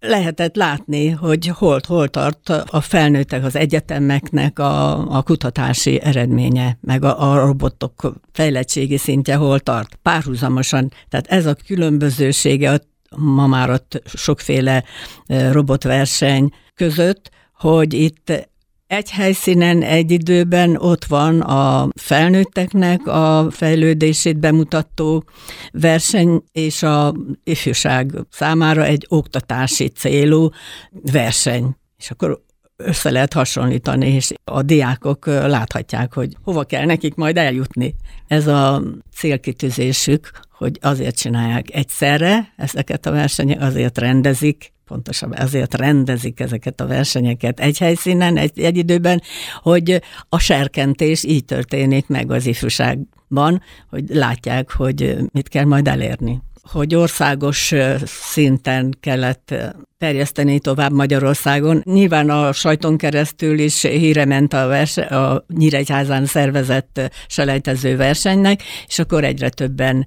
[0.00, 7.04] lehetett látni, hogy hol, hol tart a felnőttek, az egyetemeknek a, a kutatási eredménye, meg
[7.04, 9.98] a, a robotok fejlettségi szintje hol tart.
[10.02, 12.80] Párhuzamosan, tehát ez a különbözősége
[13.16, 14.84] ma már ott sokféle
[15.26, 18.48] robotverseny között, hogy itt
[18.86, 25.24] egy helyszínen, egy időben ott van a felnőtteknek a fejlődését bemutató
[25.72, 30.48] verseny, és a ifjúság számára egy oktatási célú
[30.90, 31.76] verseny.
[31.98, 32.44] És akkor
[32.76, 37.94] össze lehet hasonlítani, és a diákok láthatják, hogy hova kell nekik majd eljutni.
[38.26, 38.82] Ez a
[39.14, 46.86] célkitűzésük, hogy azért csinálják egyszerre ezeket a versenyek, azért rendezik, pontosabban ezért rendezik ezeket a
[46.86, 49.22] versenyeket egy helyszínen, egy, egy időben,
[49.62, 56.40] hogy a serkentés így történik meg az ifjúságban, hogy látják, hogy mit kell majd elérni
[56.70, 57.72] hogy országos
[58.04, 59.54] szinten kellett
[59.98, 61.82] terjeszteni tovább Magyarországon.
[61.84, 68.98] Nyilván a sajton keresztül is híre ment a, verse, a Nyíregyházán szervezett selejtező versenynek, és
[68.98, 70.06] akkor egyre többen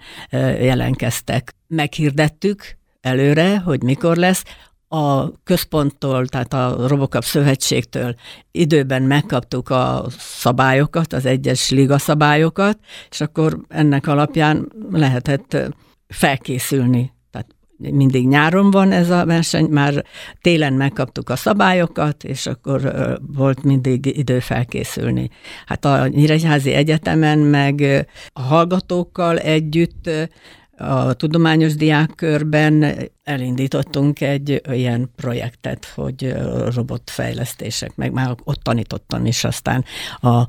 [0.61, 1.53] jelentkeztek.
[1.67, 4.43] Meghirdettük előre, hogy mikor lesz
[4.89, 8.15] a központtól, tehát a Robocop Szövetségtől
[8.51, 15.57] időben megkaptuk a szabályokat, az egyes liga szabályokat, és akkor ennek alapján lehetett
[16.07, 17.13] felkészülni.
[17.31, 17.47] Tehát
[17.77, 20.05] mindig nyáron van ez a verseny, már
[20.41, 22.93] télen megkaptuk a szabályokat, és akkor
[23.35, 25.29] volt mindig idő felkészülni.
[25.65, 30.09] Hát a Nyíregyházi Egyetemen meg a hallgatókkal együtt
[30.79, 36.35] a tudományos diákkörben elindítottunk egy ilyen projektet, hogy
[36.75, 39.85] robotfejlesztések, meg már ott tanítottam is aztán
[40.21, 40.43] a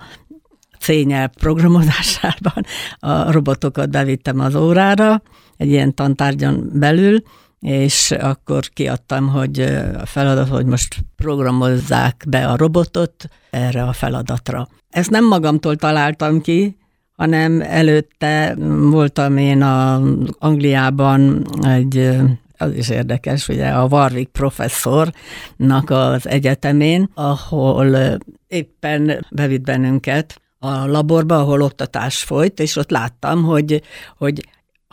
[0.78, 0.92] C
[1.38, 2.64] programozásában
[2.98, 5.22] a robotokat bevittem az órára,
[5.56, 7.22] egy ilyen tantárgyon belül,
[7.60, 9.60] és akkor kiadtam, hogy
[10.00, 14.68] a feladat, hogy most programozzák be a robotot erre a feladatra.
[14.90, 16.76] Ezt nem magamtól találtam ki,
[17.20, 18.54] hanem előtte
[18.90, 20.02] voltam én a
[20.38, 22.16] Angliában egy
[22.56, 31.38] az is érdekes, ugye a Warwick professzornak az egyetemén, ahol éppen bevitt bennünket a laborba,
[31.38, 33.82] ahol oktatás folyt, és ott láttam, hogy,
[34.18, 34.48] hogy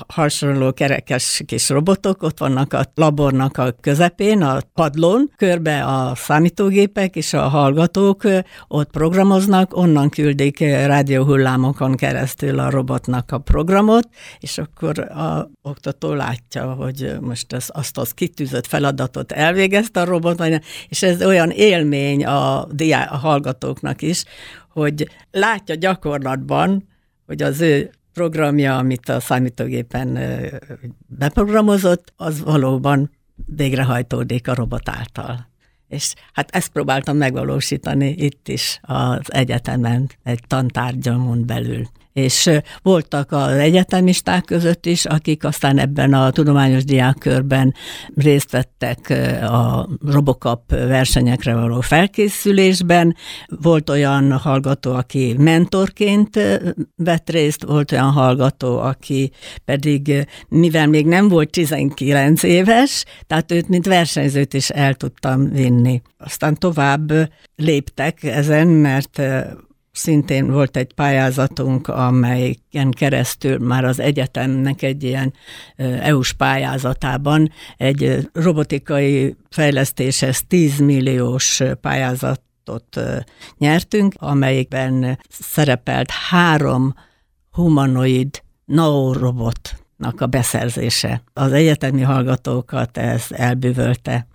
[0.07, 7.15] hasonló kerekes kis robotok, ott vannak a labornak a közepén, a padlón, körbe a számítógépek
[7.15, 8.23] és a hallgatók
[8.67, 16.73] ott programoznak, onnan küldik rádióhullámokon keresztül a robotnak a programot, és akkor a oktató látja,
[16.73, 20.43] hogy most az, azt az kitűzött feladatot elvégezte a robot,
[20.87, 24.23] és ez olyan élmény a, diá, a hallgatóknak is,
[24.69, 26.87] hogy látja gyakorlatban,
[27.25, 30.19] hogy az ő programja, amit a számítógépen
[31.07, 33.11] beprogramozott, az valóban
[33.45, 35.49] végrehajtódik a robot által.
[35.87, 41.87] És hát ezt próbáltam megvalósítani itt is az egyetemen, egy tantárgyamon belül
[42.17, 42.49] és
[42.81, 47.73] voltak az egyetemisták között is, akik aztán ebben a tudományos diákkörben
[48.15, 49.09] részt vettek
[49.41, 53.15] a Robocop versenyekre való felkészülésben.
[53.61, 56.39] Volt olyan hallgató, aki mentorként
[56.95, 59.31] vett részt, volt olyan hallgató, aki
[59.65, 66.01] pedig, mivel még nem volt 19 éves, tehát őt, mint versenyzőt is el tudtam vinni.
[66.17, 67.11] Aztán tovább
[67.55, 69.21] léptek ezen, mert
[69.97, 75.33] szintén volt egy pályázatunk, amelyen keresztül már az egyetemnek egy ilyen
[76.01, 83.01] EU-s pályázatában egy robotikai fejlesztéshez 10 milliós pályázatot
[83.57, 86.93] nyertünk, amelyikben szerepelt három
[87.51, 91.23] humanoid naorobotnak a beszerzése.
[91.33, 94.27] Az egyetemi hallgatókat ez elbűvölte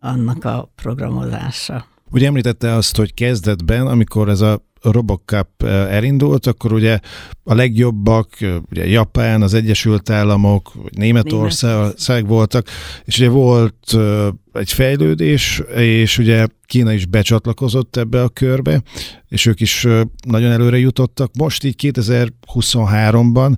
[0.00, 1.86] annak a programozása.
[2.10, 6.98] Ugye említette azt, hogy kezdetben, amikor ez a Robocup eh, elindult, akkor ugye
[7.44, 12.66] a legjobbak, eh, ugye Japán, az Egyesült Államok, Németország voltak,
[13.04, 18.82] és ugye volt eh, egy fejlődés, és ugye Kína is becsatlakozott ebbe a körbe,
[19.28, 19.86] és ők is
[20.26, 21.30] nagyon előre jutottak.
[21.38, 23.56] Most így 2023-ban,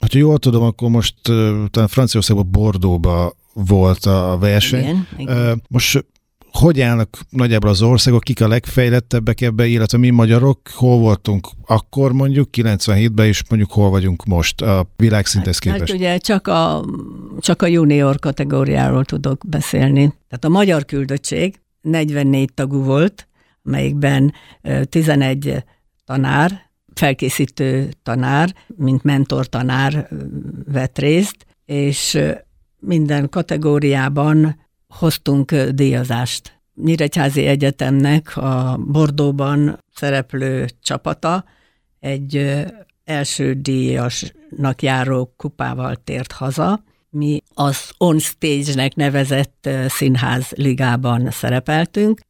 [0.00, 1.14] ha jól tudom, akkor most
[1.70, 4.80] talán Franciaországban Bordóba volt a verseny.
[4.80, 5.62] Igen, igen.
[5.68, 6.04] Most
[6.58, 12.12] hogy állnak nagyjából az országok, kik a legfejlettebbek ebbe, illetve mi magyarok, hol voltunk akkor
[12.12, 15.90] mondjuk, 97-ben, és mondjuk hol vagyunk most a világszinthez hát, képest?
[15.90, 16.84] Hát ugye csak a,
[17.40, 20.14] csak a junior kategóriáról tudok beszélni.
[20.28, 23.28] Tehát a magyar küldöttség 44 tagú volt,
[23.62, 24.32] melyikben
[24.88, 25.64] 11
[26.04, 30.08] tanár, felkészítő tanár, mint mentor tanár
[30.72, 32.18] vett részt, és
[32.78, 36.60] minden kategóriában hoztunk díjazást.
[36.74, 41.44] Nyíregyházi Egyetemnek a Bordóban szereplő csapata
[42.00, 42.64] egy
[43.04, 46.82] első díjasnak járó kupával tért haza.
[47.10, 52.20] Mi az On Stage-nek nevezett színház ligában szerepeltünk,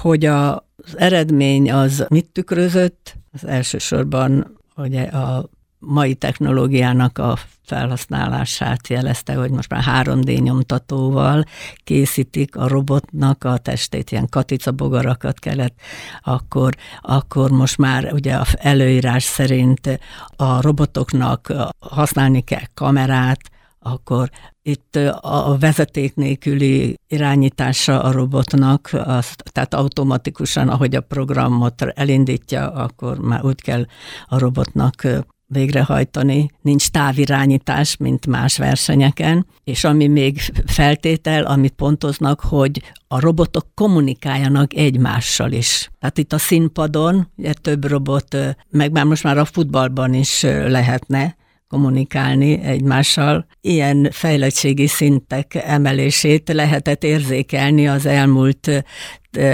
[0.00, 5.48] hogy az eredmény az mit tükrözött, az elsősorban ugye a
[5.86, 11.44] mai technológiának a felhasználását jelezte, hogy most már 3D nyomtatóval
[11.84, 15.74] készítik a robotnak a testét, ilyen katicabogarakat kellett,
[16.20, 20.00] akkor, akkor most már ugye a előírás szerint
[20.36, 23.40] a robotoknak használni kell kamerát,
[23.78, 24.30] akkor
[24.62, 33.18] itt a vezeték nélküli irányítása a robotnak, az, tehát automatikusan, ahogy a programot elindítja, akkor
[33.18, 33.86] már úgy kell
[34.26, 35.06] a robotnak
[35.46, 43.66] végrehajtani, nincs távirányítás, mint más versenyeken, és ami még feltétel, amit pontoznak, hogy a robotok
[43.74, 45.90] kommunikáljanak egymással is.
[45.98, 48.36] Tehát itt a színpadon ugye több robot,
[48.70, 51.36] meg már most már a futballban is lehetne,
[51.68, 53.46] kommunikálni egymással.
[53.60, 58.84] Ilyen fejlettségi szintek emelését lehetett érzékelni az elmúlt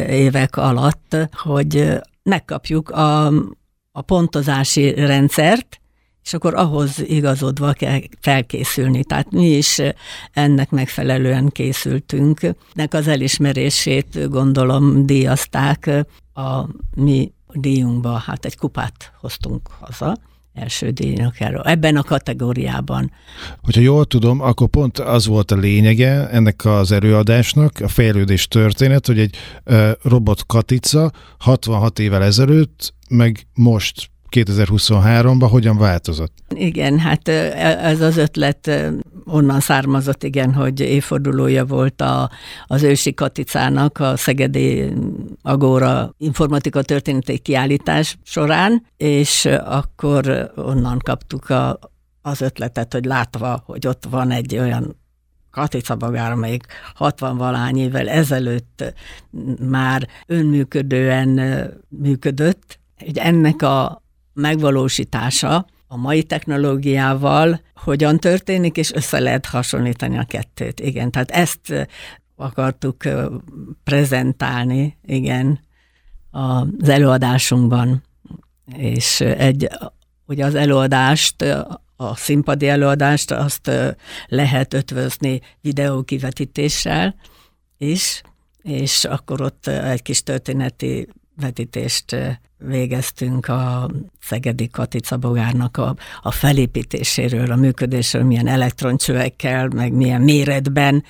[0.09, 3.27] évek alatt, hogy megkapjuk a,
[3.93, 5.82] a pontozási rendszert,
[6.25, 9.05] és akkor ahhoz igazodva kell felkészülni.
[9.05, 9.81] Tehát mi is
[10.33, 12.41] ennek megfelelően készültünk.
[12.73, 16.67] Nek az elismerését gondolom díjazták a
[16.97, 20.17] mi díjunkba, hát egy kupát hoztunk haza
[20.55, 23.11] első díjnak erről, ebben a kategóriában.
[23.63, 29.07] Hogyha jól tudom, akkor pont az volt a lényege ennek az előadásnak, a fejlődés történet,
[29.07, 29.37] hogy egy
[30.03, 36.33] robot Katica 66 évvel ezelőtt, meg most 2023-ban hogyan változott?
[36.55, 37.33] Igen, hát e,
[37.87, 38.71] ez az ötlet
[39.25, 42.31] onnan származott, igen, hogy évfordulója volt a,
[42.67, 44.93] az ősi Katicának a Szegedi
[45.43, 51.79] Agóra informatika történeti kiállítás során, és akkor onnan kaptuk a,
[52.23, 55.01] az ötletet, hogy látva, hogy ott van egy olyan
[55.51, 58.95] Katica Bagár, amelyik 60 valány évvel ezelőtt
[59.69, 61.41] már önműködően
[61.89, 64.02] működött, hogy ennek a
[64.33, 70.81] megvalósítása a mai technológiával hogyan történik, és össze lehet hasonlítani a kettőt.
[70.81, 71.89] Igen, tehát ezt
[72.37, 73.03] akartuk
[73.85, 75.61] prezentálni, igen,
[76.31, 78.03] az előadásunkban.
[78.77, 79.69] És egy,
[80.27, 81.43] ugye az előadást,
[81.97, 83.71] a színpadi előadást azt
[84.27, 87.15] lehet ötvözni videókivetítéssel
[87.79, 88.23] is,
[88.63, 92.17] és akkor ott egy kis történeti vetítést
[92.67, 93.91] végeztünk a
[94.21, 101.05] Szegedi Katica Bogárnak a, a felépítéséről, a működésről, milyen elektroncsövekkel, meg milyen méretben,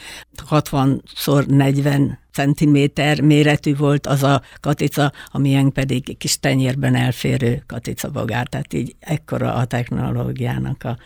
[0.51, 8.47] 60x40 centiméter méretű volt az a katica, amilyen pedig kis tenyérben elférő katica bogár.
[8.47, 10.97] Tehát így ekkora a technológiának a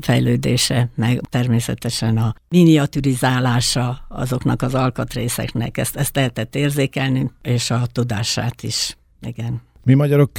[0.00, 8.62] fejlődése, meg természetesen a miniaturizálása azoknak az alkatrészeknek, ezt, ezt lehetett érzékelni, és a tudását
[8.62, 8.96] is.
[9.20, 9.65] Igen.
[9.86, 10.30] Mi magyarok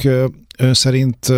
[0.58, 1.32] ön szerint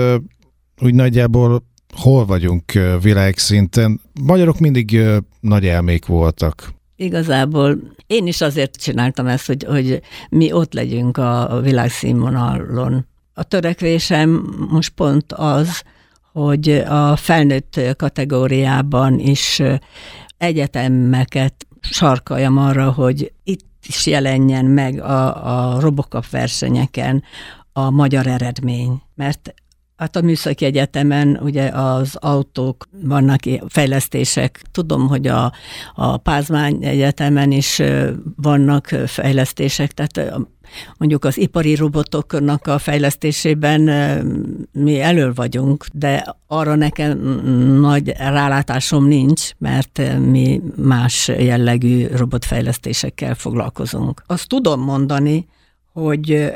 [0.80, 1.62] úgy nagyjából
[1.94, 4.00] hol vagyunk világszinten?
[4.22, 5.00] Magyarok mindig
[5.40, 6.72] nagy elmék voltak.
[6.96, 10.00] Igazából én is azért csináltam ezt, hogy, hogy
[10.30, 13.06] mi ott legyünk a világszínvonalon.
[13.34, 15.82] A törekvésem most pont az,
[16.32, 19.62] hogy a felnőtt kategóriában is
[20.36, 27.22] egyetemeket sarkaljam arra, hogy itt is jelenjen meg a, a Robocop versenyeken
[27.72, 29.02] a magyar eredmény.
[29.14, 29.54] Mert
[30.00, 34.62] Hát a Műszaki Egyetemen ugye az autók vannak fejlesztések.
[34.70, 35.52] Tudom, hogy a,
[35.94, 37.82] a Pázmány Egyetemen is
[38.36, 40.38] vannak fejlesztések, tehát
[40.98, 43.80] mondjuk az ipari robotoknak a fejlesztésében
[44.72, 47.18] mi elő vagyunk, de arra nekem
[47.80, 54.22] nagy rálátásom nincs, mert mi más jellegű robotfejlesztésekkel foglalkozunk.
[54.26, 55.48] Azt tudom mondani,
[55.92, 56.52] hogy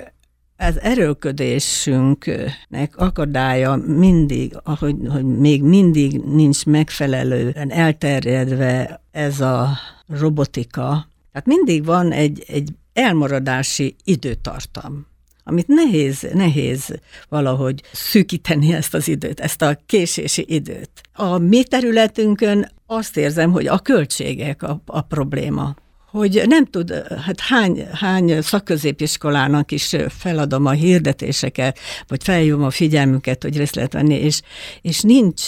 [0.64, 11.08] ez erőködésünknek akadálya mindig, ahogy, hogy még mindig nincs megfelelően elterjedve ez a robotika.
[11.32, 15.06] Tehát mindig van egy, egy elmaradási időtartam
[15.46, 20.90] amit nehéz, nehéz valahogy szűkíteni ezt az időt, ezt a késési időt.
[21.12, 25.74] A mi területünkön azt érzem, hogy a költségek a, a probléma
[26.14, 26.92] hogy nem tud,
[27.24, 33.92] hát hány, hány szakközépiskolának is feladom a hirdetéseket, vagy felhívom a figyelmüket, hogy részt lehet
[33.92, 34.40] venni, és,
[34.80, 35.46] és nincs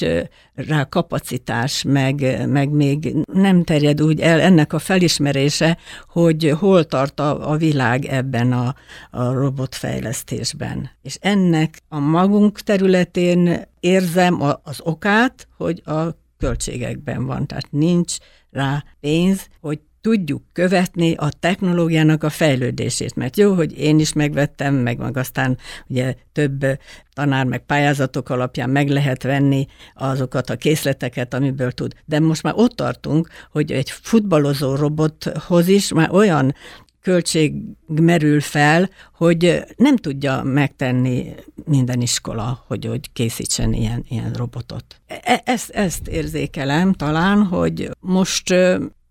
[0.55, 7.21] rá kapacitás, meg, meg még nem terjed úgy el ennek a felismerése, hogy hol tart
[7.21, 8.75] a, a világ ebben a,
[9.11, 10.91] a robotfejlesztésben.
[11.03, 16.01] És ennek a magunk területén érzem az okát, hogy a
[16.39, 18.17] költségekben van, tehát nincs
[18.51, 23.17] rá pénz, hogy tudjuk követni a technológiának a fejlődését.
[23.17, 26.67] Mert jó, hogy én is megvettem, meg, meg aztán ugye több
[27.13, 31.93] tanár meg pályázatok alapján meg lehet venni azokat a készleteket, amiből tud.
[32.05, 36.55] De most már ott tartunk, hogy egy futballozó robothoz is már olyan
[37.03, 37.55] költség
[37.87, 41.35] merül fel, hogy nem tudja megtenni
[41.65, 45.01] minden iskola, hogy, hogy készítsen ilyen, ilyen robotot.
[45.07, 48.55] E- ezt, ezt érzékelem talán, hogy most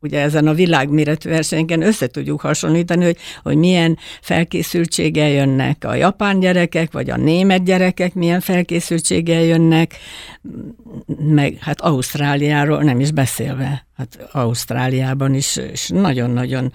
[0.05, 6.39] ugye ezen a világméretű versenyeken össze tudjuk hasonlítani, hogy, hogy milyen felkészültséggel jönnek a japán
[6.39, 9.95] gyerekek, vagy a német gyerekek, milyen felkészültséggel jönnek,
[11.17, 13.87] meg hát Ausztráliáról nem is beszélve.
[13.95, 16.73] Hát Ausztráliában is, is nagyon-nagyon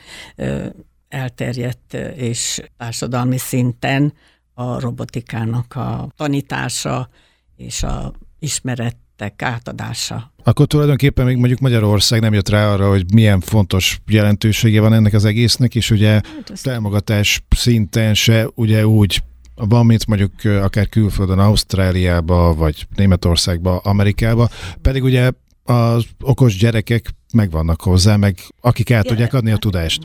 [1.09, 4.13] elterjedt és társadalmi szinten
[4.55, 7.09] a robotikának a tanítása
[7.57, 10.33] és a ismeret ismeretek átadása.
[10.45, 15.13] Akkor tulajdonképpen még mondjuk Magyarország nem jött rá arra, hogy milyen fontos jelentősége van ennek
[15.13, 19.23] az egésznek, és ugye hát támogatás szinten se ugye úgy
[19.55, 20.33] van, mint mondjuk
[20.63, 24.49] akár külföldön, Ausztráliába, vagy Németországba, Amerikába,
[24.83, 25.31] pedig ugye
[25.65, 30.03] az okos gyerekek megvannak hozzá, meg akik el tudják adni a tudást.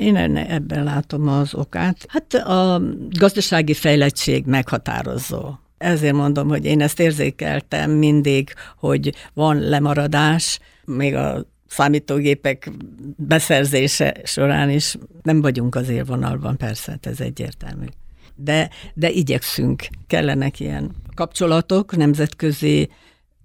[0.00, 2.06] Én ebben látom az okát.
[2.08, 5.54] Hát a gazdasági fejlettség meghatározó.
[5.78, 12.70] Ezért mondom, hogy én ezt érzékeltem mindig, hogy van lemaradás, még a számítógépek
[13.16, 17.86] beszerzése során is nem vagyunk az élvonalban, persze, hát ez egyértelmű.
[18.34, 22.90] De, de igyekszünk, kellenek ilyen kapcsolatok nemzetközi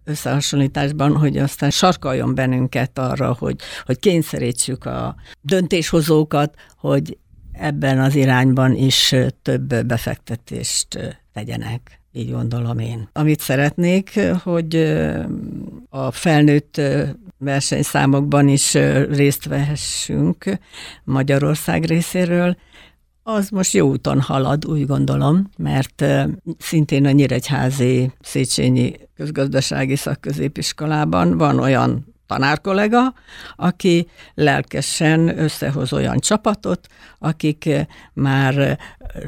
[0.04, 3.56] összehasonlításban, hogy aztán sarkaljon bennünket arra, hogy,
[3.86, 7.18] hogy kényszerítsük a döntéshozókat, hogy
[7.52, 12.03] ebben az irányban is több befektetést tegyenek.
[12.16, 13.10] Így gondolom én.
[13.14, 14.76] Amit szeretnék, hogy
[15.90, 16.82] a felnőtt
[17.38, 18.74] versenyszámokban is
[19.10, 20.46] részt vehessünk
[21.04, 22.58] Magyarország részéről,
[23.24, 26.06] az most jó úton halad, úgy gondolom, mert
[26.58, 33.14] szintén a Nyíregyházi Széchenyi Közgazdasági Szakközépiskolában van olyan tanárkollega,
[33.56, 36.88] aki lelkesen összehoz olyan csapatot,
[37.20, 37.70] akik
[38.14, 38.80] már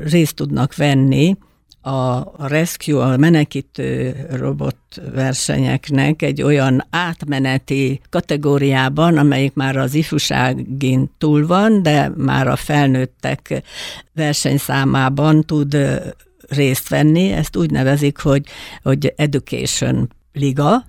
[0.03, 1.37] részt tudnak venni
[1.85, 4.77] a Rescue, a menekítő robot
[5.13, 13.63] versenyeknek egy olyan átmeneti kategóriában, amelyik már az ifjúságin túl van, de már a felnőttek
[14.13, 15.77] versenyszámában tud
[16.49, 17.31] részt venni.
[17.31, 18.45] Ezt úgy nevezik, hogy,
[18.81, 20.85] hogy Education Liga,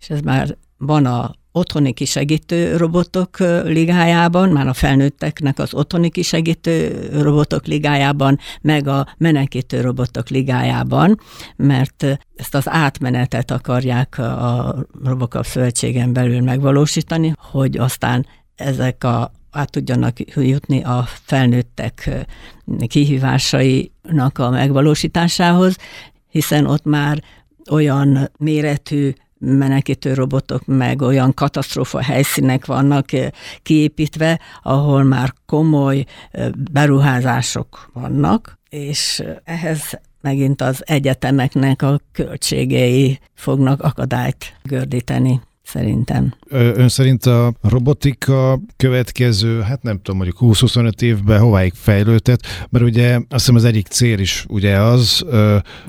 [0.00, 7.08] és ez már van a otthoni kisegítő robotok ligájában, már a felnőtteknek az otthoni kisegítő
[7.20, 11.20] robotok ligájában, meg a menekítő robotok ligájában,
[11.56, 19.70] mert ezt az átmenetet akarják a Robocop Szövetségen belül megvalósítani, hogy aztán ezek a át
[19.70, 22.26] tudjanak jutni a felnőttek
[22.86, 25.76] kihívásainak a megvalósításához,
[26.30, 27.22] hiszen ott már
[27.70, 33.28] olyan méretű menekítő robotok, meg olyan katasztrófa helyszínek vannak eh,
[33.62, 43.18] kiépítve, ahol már komoly eh, beruházások vannak, és eh, ehhez megint az egyetemeknek a költségei
[43.34, 46.34] fognak akadályt gördíteni szerintem.
[46.48, 52.40] Ön szerint a robotika következő, hát nem tudom, mondjuk 20-25 évben hováig fejlődhet,
[52.70, 55.24] mert ugye azt hiszem az egyik cél is ugye az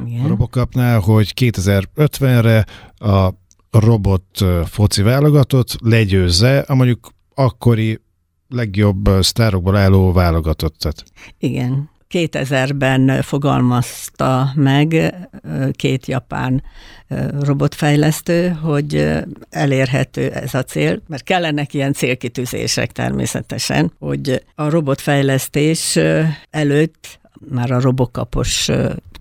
[0.08, 0.24] Igen.
[0.24, 2.66] a Robocopnál, hogy 2050-re
[2.96, 3.34] a
[3.72, 8.00] robot foci válogatott legyőzze a mondjuk akkori
[8.48, 11.04] legjobb sztárokból álló válogatottat.
[11.38, 11.90] Igen.
[12.14, 15.16] 2000-ben fogalmazta meg
[15.72, 16.64] két japán
[17.40, 19.14] robotfejlesztő, hogy
[19.50, 26.00] elérhető ez a cél, mert kellenek ilyen célkitűzések természetesen, hogy a robotfejlesztés
[26.50, 28.70] előtt, már a robokapos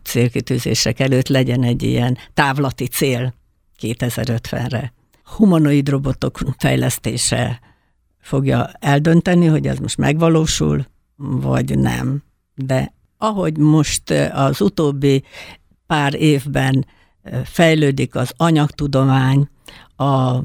[0.02, 3.34] célkitűzések előtt legyen egy ilyen távlati cél
[3.80, 4.92] 2050-re.
[5.24, 7.60] Humanoid robotok fejlesztése
[8.20, 10.86] fogja eldönteni, hogy ez most megvalósul,
[11.16, 12.22] vagy nem.
[12.58, 15.22] De ahogy most az utóbbi
[15.86, 16.86] pár évben
[17.44, 19.48] fejlődik az anyagtudomány,
[19.96, 20.38] a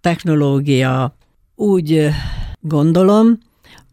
[0.00, 1.16] technológia,
[1.54, 2.08] úgy
[2.60, 3.38] gondolom,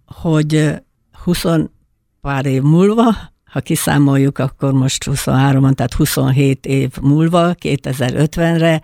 [0.05, 0.81] hogy
[1.23, 1.45] 20
[2.21, 8.81] pár év múlva ha kiszámoljuk, akkor most 23-an, tehát 27 év múlva, 2050-re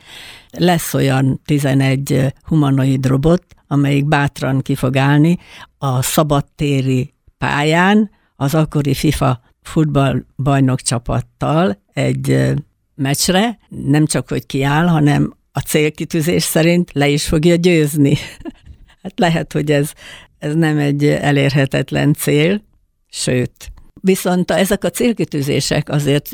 [0.52, 5.38] lesz olyan 11 humanoid robot, amelyik bátran ki fog állni
[5.78, 8.10] a szabadtéri pályán
[8.42, 12.54] az akkori FIFA futballbajnok csapattal egy
[12.96, 18.18] meccsre, nem csak hogy kiáll, hanem a célkitűzés szerint le is fogja győzni.
[19.04, 19.92] hát lehet, hogy ez,
[20.38, 22.64] ez nem egy elérhetetlen cél,
[23.10, 23.72] sőt,
[24.02, 26.30] Viszont ezek a célkitűzések azért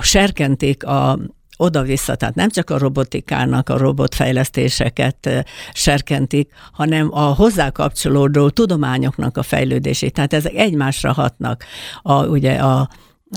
[0.00, 1.18] serkenték a
[1.56, 9.42] oda-vissza, tehát nem csak a robotikának a robotfejlesztéseket serkentik, hanem a hozzá kapcsolódó tudományoknak a
[9.42, 10.12] fejlődését.
[10.12, 11.64] Tehát ezek egymásra hatnak.
[12.02, 12.88] A, ugye a,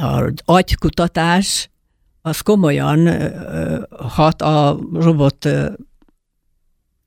[0.02, 1.70] a agykutatás
[2.22, 3.10] az komolyan
[3.90, 5.50] hat a robot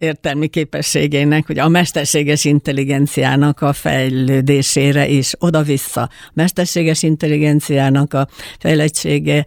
[0.01, 6.09] értelmi képességének, hogy a mesterséges intelligenciának a fejlődésére is oda-vissza.
[6.33, 8.29] Mesterséges intelligenciának a
[8.59, 9.47] fejlettsége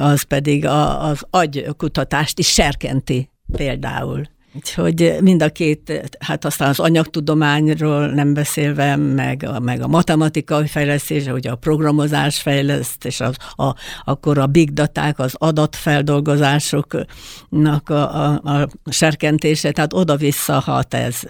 [0.00, 4.22] az pedig a, az agykutatást is serkenti például.
[4.54, 10.66] Úgyhogy mind a két, hát aztán az anyagtudományról nem beszélve, meg a, meg a matematikai
[10.66, 13.74] fejlesztés, hogy a programozás fejlesztés, az, a,
[14.04, 21.20] akkor a big daták, az adatfeldolgozásoknak a, a, a serkentése, tehát oda-vissza hat ez.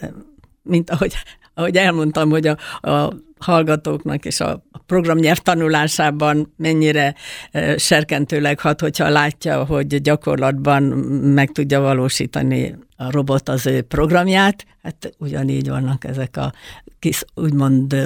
[0.62, 1.14] Mint ahogy,
[1.55, 2.57] ahogy elmondtam, hogy a,
[2.91, 7.14] a hallgatóknak és a programnyelv tanulásában mennyire
[7.77, 15.14] serkentőleg hat, hogyha látja, hogy gyakorlatban meg tudja valósítani a robot az ő programját, hát
[15.18, 16.53] ugyanígy vannak ezek a
[16.98, 17.96] kis, úgymond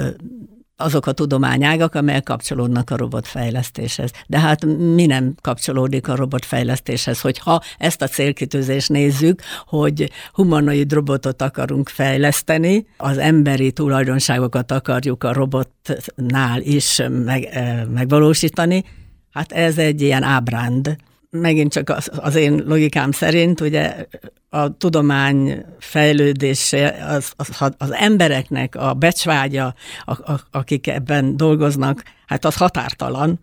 [0.77, 4.11] azok a tudományágak, amelyek kapcsolódnak a robotfejlesztéshez.
[4.27, 11.41] De hát mi nem kapcsolódik a robotfejlesztéshez, hogyha ezt a célkitűzést nézzük, hogy humanoid robotot
[11.41, 17.49] akarunk fejleszteni, az emberi tulajdonságokat akarjuk a robotnál is meg,
[17.93, 18.83] megvalósítani,
[19.31, 20.95] hát ez egy ilyen ábránd
[21.29, 24.05] megint csak az, az én logikám szerint, ugye
[24.49, 29.73] a tudomány fejlődése, az, az, az embereknek a becsvágya,
[30.05, 33.39] a, a, akik ebben dolgoznak, hát az határtalan,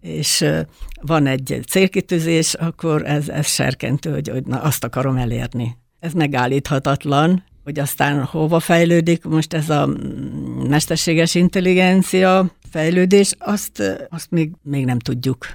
[0.00, 0.44] és
[1.00, 5.76] van egy célkitűzés, akkor ez, ez serkentő, hogy, hogy na, azt akarom elérni.
[6.00, 9.88] Ez megállíthatatlan, hogy aztán hova fejlődik most ez a
[10.68, 15.46] mesterséges intelligencia fejlődés, azt, azt még, még nem tudjuk.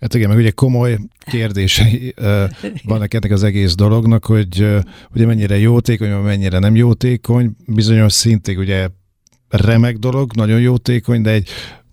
[0.00, 2.14] Hát igen, meg ugye komoly kérdései
[2.84, 4.66] vannak ennek az egész dolognak, hogy
[5.14, 7.50] ugye mennyire jótékony, vagy mennyire nem jótékony.
[7.66, 8.88] Bizonyos szintig ugye
[9.48, 11.48] remek dolog, nagyon jótékony, de egy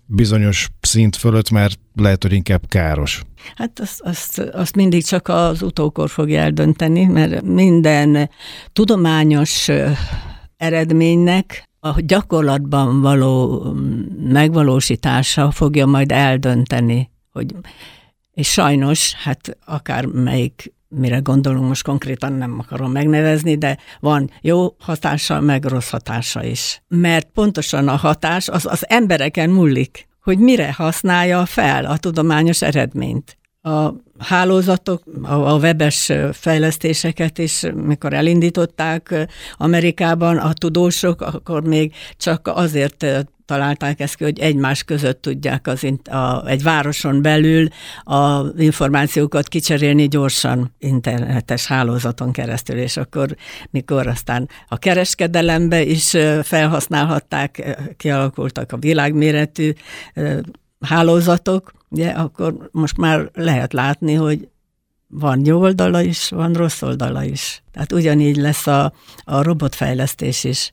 [0.06, 3.22] bizonyos szint fölött már lehet, hogy inkább káros.
[3.56, 8.30] Hát azt, azt, azt mindig csak az utókor fogja eldönteni, mert minden
[8.72, 9.68] tudományos
[10.56, 13.62] eredménynek a gyakorlatban való
[14.18, 17.54] megvalósítása fogja majd eldönteni, hogy
[18.38, 24.74] és sajnos, hát akár melyik mire gondolunk, most konkrétan nem akarom megnevezni, de van jó
[24.78, 26.82] hatása, meg rossz hatása is.
[26.88, 33.38] Mert pontosan a hatás az az embereken múlik, hogy mire használja fel a tudományos eredményt.
[33.62, 43.06] A hálózatok, a webes fejlesztéseket is, mikor elindították Amerikában a tudósok, akkor még csak azért
[43.48, 47.68] találták ezt ki, hogy egymás között tudják az, a, egy városon belül
[48.04, 53.36] a információkat kicserélni gyorsan internetes hálózaton keresztül, és akkor
[53.70, 59.72] mikor aztán a kereskedelembe is felhasználhatták, kialakultak a világméretű
[60.80, 64.48] hálózatok, ugye, akkor most már lehet látni, hogy
[65.06, 67.62] van jó oldala is, van rossz oldala is.
[67.72, 68.92] Tehát ugyanígy lesz a,
[69.24, 70.70] a robotfejlesztés is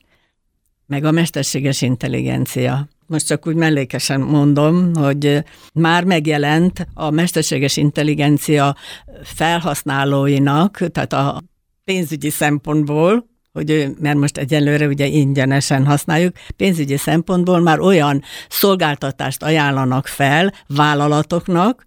[0.86, 2.88] meg a mesterséges intelligencia.
[3.06, 8.76] Most csak úgy mellékesen mondom, hogy már megjelent a mesterséges intelligencia
[9.22, 11.42] felhasználóinak, tehát a
[11.84, 13.26] pénzügyi szempontból,
[13.56, 21.84] hogy mert most egyelőre ugye ingyenesen használjuk, pénzügyi szempontból már olyan szolgáltatást ajánlanak fel vállalatoknak,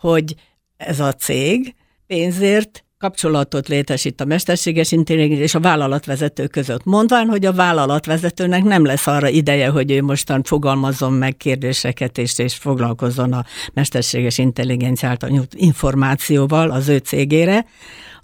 [0.00, 0.34] hogy
[0.76, 1.74] ez a cég
[2.06, 6.84] pénzért kapcsolatot létesít a mesterséges intelligencia és a vállalatvezető között.
[6.84, 12.38] Mondván, hogy a vállalatvezetőnek nem lesz arra ideje, hogy ő mostan fogalmazzon meg kérdéseket és,
[12.38, 17.66] és foglalkozzon a mesterséges intelligencia által nyújt információval az ő cégére,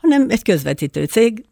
[0.00, 1.44] hanem egy közvetítő cég,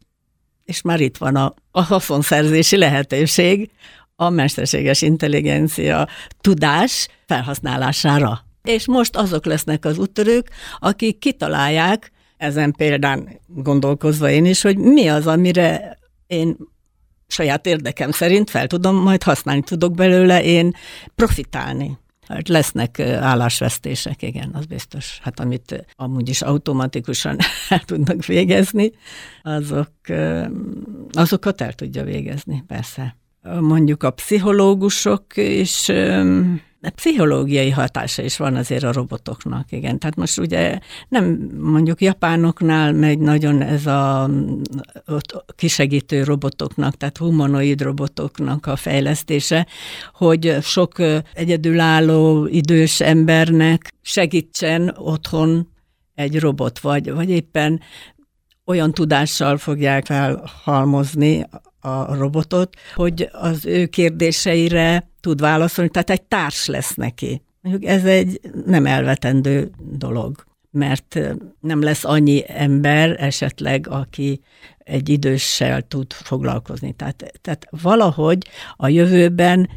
[0.69, 3.71] és már itt van a, a haszonszerzési lehetőség
[4.17, 6.09] a mesterséges intelligencia
[6.41, 8.45] tudás felhasználására.
[8.63, 15.09] És most azok lesznek az úttörők, akik kitalálják, ezen példán gondolkozva én is, hogy mi
[15.09, 16.57] az, amire én
[17.27, 20.75] saját érdekem szerint fel tudom, majd használni tudok belőle, én
[21.15, 21.99] profitálni.
[22.29, 25.19] Hát lesznek állásvesztések, igen, az biztos.
[25.23, 27.37] Hát amit amúgy is automatikusan
[27.69, 28.93] el tudnak végezni,
[29.43, 29.93] azok,
[31.13, 33.17] azokat el tudja végezni, persze.
[33.61, 35.91] Mondjuk a pszichológusok is
[36.81, 39.99] de pszichológiai hatása is van azért a robotoknak, igen.
[39.99, 44.31] Tehát most ugye nem mondjuk japánoknál megy nagyon ez a
[45.07, 49.67] ott kisegítő robotoknak, tehát humanoid robotoknak a fejlesztése,
[50.13, 50.95] hogy sok
[51.35, 55.69] egyedülálló idős embernek segítsen otthon
[56.15, 57.81] egy robot, vagy, vagy éppen
[58.69, 61.47] olyan tudással fogják felhalmozni
[61.81, 67.43] a robotot, hogy az ő kérdéseire tud válaszolni, tehát egy társ lesz neki.
[67.61, 71.19] Mondjuk ez egy nem elvetendő dolog, mert
[71.61, 74.41] nem lesz annyi ember esetleg, aki
[74.79, 76.93] egy időssel tud foglalkozni.
[76.93, 79.69] Tehát, tehát valahogy a jövőben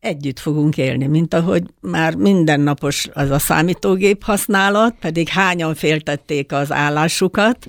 [0.00, 6.72] együtt fogunk élni, mint ahogy már mindennapos az a számítógép használat, pedig hányan féltették az
[6.72, 7.66] állásukat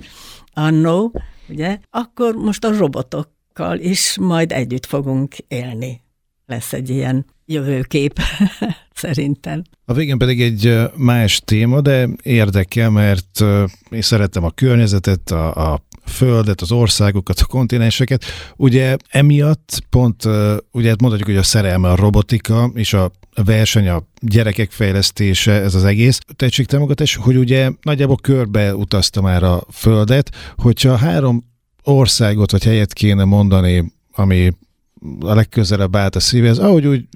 [0.52, 1.12] annó,
[1.48, 6.00] ugye, akkor most a robotokkal is majd együtt fogunk élni
[6.46, 8.20] lesz egy ilyen jövőkép
[8.94, 9.62] szerintem.
[9.84, 13.44] A végén pedig egy más téma, de érdekel, mert
[13.90, 18.24] én szeretem a környezetet, a, a földet, az országokat, a kontinenseket.
[18.56, 20.24] Ugye emiatt pont,
[20.72, 25.74] ugye hát mondhatjuk, hogy a szerelme a robotika és a verseny, a gyerekek fejlesztése, ez
[25.74, 31.44] az egész tehetségtámogatás, hogy ugye nagyjából körbe utazta már a földet, hogyha három
[31.82, 34.52] országot vagy helyet kéne mondani, ami
[35.20, 37.08] a legközelebb állt a szívéhez, ahogy úgy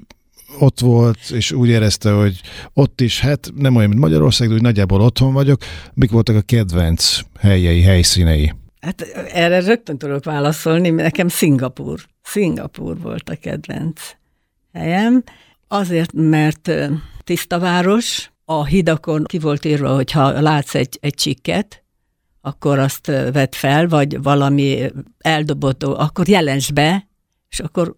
[0.59, 2.41] ott volt, és úgy érezte, hogy
[2.73, 5.61] ott is, hát nem olyan, mint Magyarország, de úgy nagyjából otthon vagyok.
[5.95, 8.53] Mik voltak a kedvenc helyei, helyszínei?
[8.81, 9.01] Hát
[9.33, 12.01] erre rögtön tudok válaszolni, nekem Szingapur.
[12.23, 14.01] Szingapur volt a kedvenc
[14.73, 15.25] helyem.
[15.69, 16.71] Azért, mert
[17.25, 21.85] tiszta város, a hidakon ki volt írva, hogy ha látsz egy, egy csikket,
[22.41, 27.09] akkor azt vedd fel, vagy valami eldobott, akkor jelens be,
[27.49, 27.97] és akkor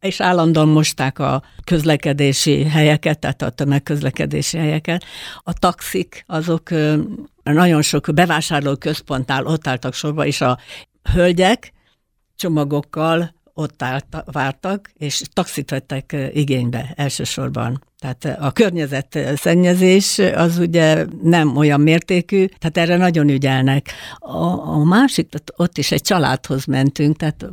[0.00, 5.04] és állandóan mosták a közlekedési helyeket, tehát a tömegközlekedési helyeket.
[5.38, 6.70] A taxik, azok
[7.42, 10.58] nagyon sok bevásárló központnál ott álltak sorba, és a
[11.12, 11.72] hölgyek
[12.36, 17.84] csomagokkal ott állt, vártak, és taxit vettek igénybe elsősorban.
[17.98, 23.92] Tehát a környezet szennyezés az ugye nem olyan mértékű, tehát erre nagyon ügyelnek.
[24.18, 27.46] A, a másik, ott is egy családhoz mentünk, tehát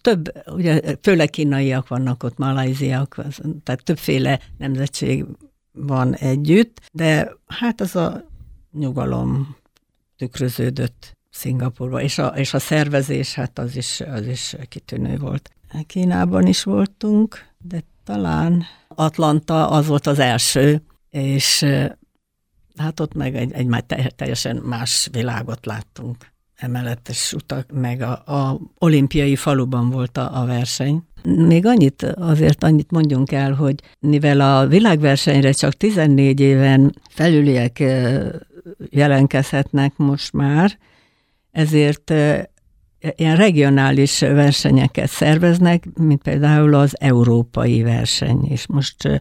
[0.00, 3.14] több, ugye főleg kínaiak vannak ott, malajziak,
[3.62, 5.24] tehát többféle nemzetség
[5.72, 8.24] van együtt, de hát az a
[8.72, 9.56] nyugalom
[10.16, 15.50] tükröződött Szingapurba, és a, és a szervezés, hát az is, az is kitűnő volt.
[15.86, 21.66] Kínában is voltunk, de talán Atlanta az volt az első, és
[22.76, 23.84] hát ott meg egy, egy
[24.16, 26.16] teljesen más világot láttunk.
[26.56, 31.02] Emeletes utak, meg a, a olimpiai faluban volt a, a verseny.
[31.22, 37.82] Még annyit, azért annyit mondjunk el, hogy mivel a világversenyre csak 14 éven felüliek
[38.90, 40.78] jelenkezhetnek most már,
[41.50, 42.12] ezért
[43.16, 48.44] ilyen regionális versenyeket szerveznek, mint például az európai verseny.
[48.44, 49.20] És most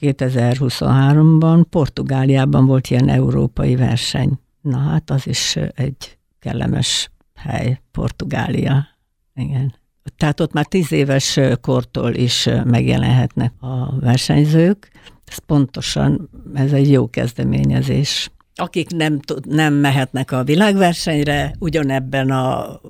[0.00, 4.38] 2023-ban Portugáliában volt ilyen európai verseny.
[4.60, 8.86] Na hát az is egy kellemes hely, Portugália.
[9.34, 9.74] Igen.
[10.16, 14.90] Tehát ott már tíz éves kortól is megjelenhetnek a versenyzők.
[15.24, 18.30] Ez pontosan, ez egy jó kezdeményezés.
[18.60, 22.80] Akik nem, nem mehetnek a világversenyre, ugyanebben a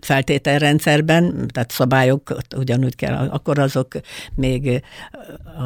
[0.00, 3.94] feltételrendszerben, tehát szabályok ugyanúgy kell, akkor azok
[4.34, 4.82] még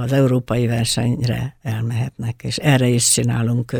[0.02, 3.72] az európai versenyre elmehetnek, és erre is csinálunk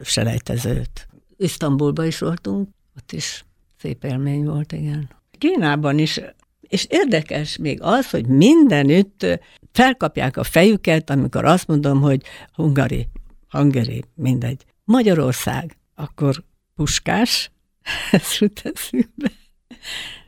[0.00, 1.08] selejtezőt.
[1.36, 3.44] Isztambulba is voltunk, ott is
[3.80, 5.08] szép élmény volt, igen.
[5.38, 6.20] Kínában is,
[6.60, 9.26] és érdekes még az, hogy mindenütt
[9.72, 12.22] felkapják a fejüket, amikor azt mondom, hogy
[12.52, 13.08] Hungari,
[13.48, 14.64] Hungary, mindegy.
[14.84, 17.50] Magyarország, akkor puskás,
[18.12, 19.30] ez jut eszünkbe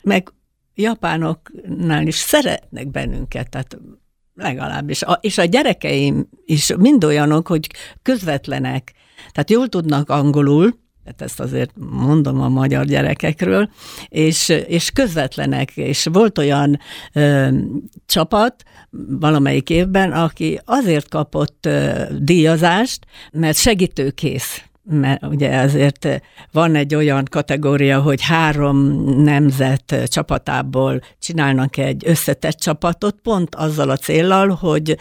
[0.06, 0.32] meg
[0.74, 3.78] japánoknál is szeretnek bennünket, tehát
[4.34, 5.02] legalábbis.
[5.02, 7.70] A, és a gyerekeim is mind olyanok, hogy
[8.02, 8.92] közvetlenek,
[9.32, 13.70] tehát jól tudnak angolul, tehát ezt azért mondom a magyar gyerekekről,
[14.08, 16.78] és, és közvetlenek, és volt olyan
[17.12, 17.48] ö,
[18.06, 18.62] csapat
[19.20, 24.60] valamelyik évben, aki azért kapott ö, díjazást, mert segítőkész.
[24.88, 28.78] Mert ugye azért van egy olyan kategória, hogy három
[29.22, 34.96] nemzet csapatából csinálnak egy összetett csapatot, pont azzal a céllal, hogy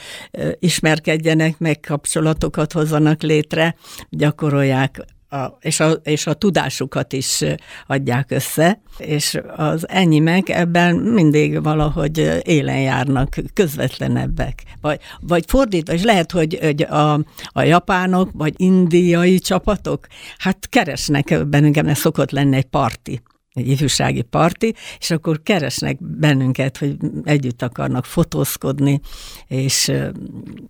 [0.59, 3.75] ismerkedjenek, meg kapcsolatokat hozzanak létre,
[4.09, 7.43] gyakorolják a, és, a, és a tudásukat is
[7.87, 14.63] adják össze, és az enyémek ebben mindig valahogy élen járnak, közvetlenebbek.
[14.81, 17.13] Vagy, vagy fordítva, és lehet, hogy, hogy a,
[17.47, 20.07] a japánok, vagy indiai csapatok,
[20.37, 23.21] hát keresnek bennünket, szokott lenni egy parti
[23.55, 28.99] egy ifjúsági parti, és akkor keresnek bennünket, hogy együtt akarnak fotózkodni,
[29.47, 29.91] és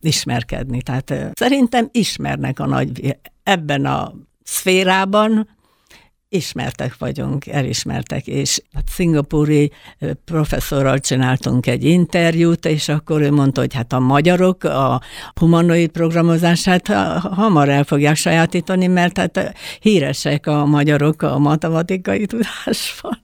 [0.01, 0.81] ismerkedni.
[0.81, 4.13] Tehát szerintem ismernek a nagy, ebben a
[4.45, 5.47] szférában
[6.29, 9.71] ismertek vagyunk, elismertek, és a szingapúri
[10.25, 15.01] professzorral csináltunk egy interjút, és akkor ő mondta, hogy hát a magyarok a
[15.35, 16.87] humanoid programozását
[17.21, 23.23] hamar el fogják sajátítani, mert hát híresek a magyarok a matematikai tudásban.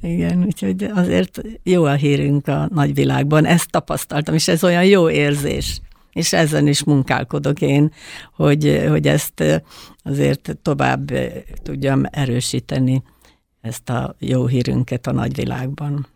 [0.00, 5.80] Igen, úgyhogy azért jó a hírünk a nagyvilágban, ezt tapasztaltam, és ez olyan jó érzés
[6.18, 7.92] és ezen is munkálkodok én,
[8.34, 9.62] hogy, hogy ezt
[10.02, 11.10] azért tovább
[11.62, 13.02] tudjam erősíteni,
[13.60, 16.06] ezt a jó hírünket a nagyvilágban.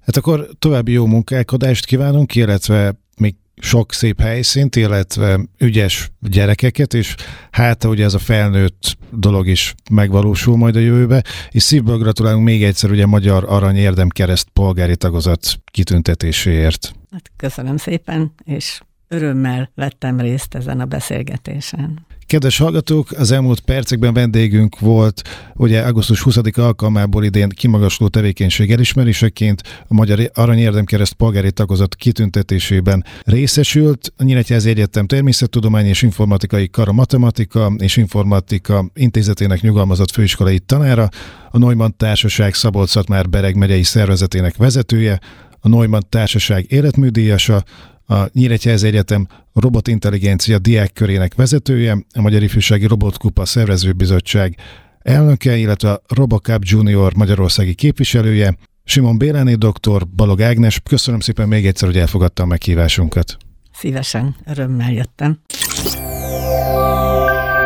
[0.00, 7.14] Hát akkor további jó munkálkodást kívánunk, illetve még sok szép helyszínt, illetve ügyes gyerekeket, és
[7.50, 12.64] hát ugye ez a felnőtt dolog is megvalósul majd a jövőbe, és szívből gratulálunk még
[12.64, 16.92] egyszer ugye Magyar Arany Érdemkereszt polgári tagozat kitüntetéséért.
[17.10, 18.80] Hát köszönöm szépen, és
[19.10, 22.06] örömmel vettem részt ezen a beszélgetésen.
[22.26, 25.22] Kedves hallgatók, az elmúlt percekben vendégünk volt,
[25.54, 33.04] ugye augusztus 20 alkalmából idén kimagasló tevékenység elismeréseként a Magyar Arany Érdemkereszt polgári tagozat kitüntetésében
[33.24, 34.12] részesült.
[34.16, 41.08] A Nyíregyházi Egyetem Természettudomány és Informatikai Kara Matematika és Informatika Intézetének nyugalmazott főiskolai tanára,
[41.50, 45.20] a Neumann Társaság Szabolcs-Szatmár Bereg megyei szervezetének vezetője,
[45.60, 47.64] a Neumann Társaság életműdíjasa,
[48.10, 54.56] a Nyíregyházi Egyetem robotintelligencia diákkörének vezetője, a Magyar Ifjúsági Robotkupa Szervezőbizottság
[54.98, 60.80] elnöke, illetve a Robocup Junior magyarországi képviselője, Simon Béláné doktor, Balog Ágnes.
[60.84, 63.36] Köszönöm szépen még egyszer, hogy elfogadta a meghívásunkat.
[63.72, 65.40] Szívesen, örömmel jöttem.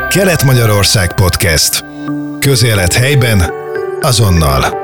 [0.09, 1.85] Kelet-Magyarország Podcast.
[2.39, 3.51] Közélet helyben,
[4.01, 4.84] azonnal.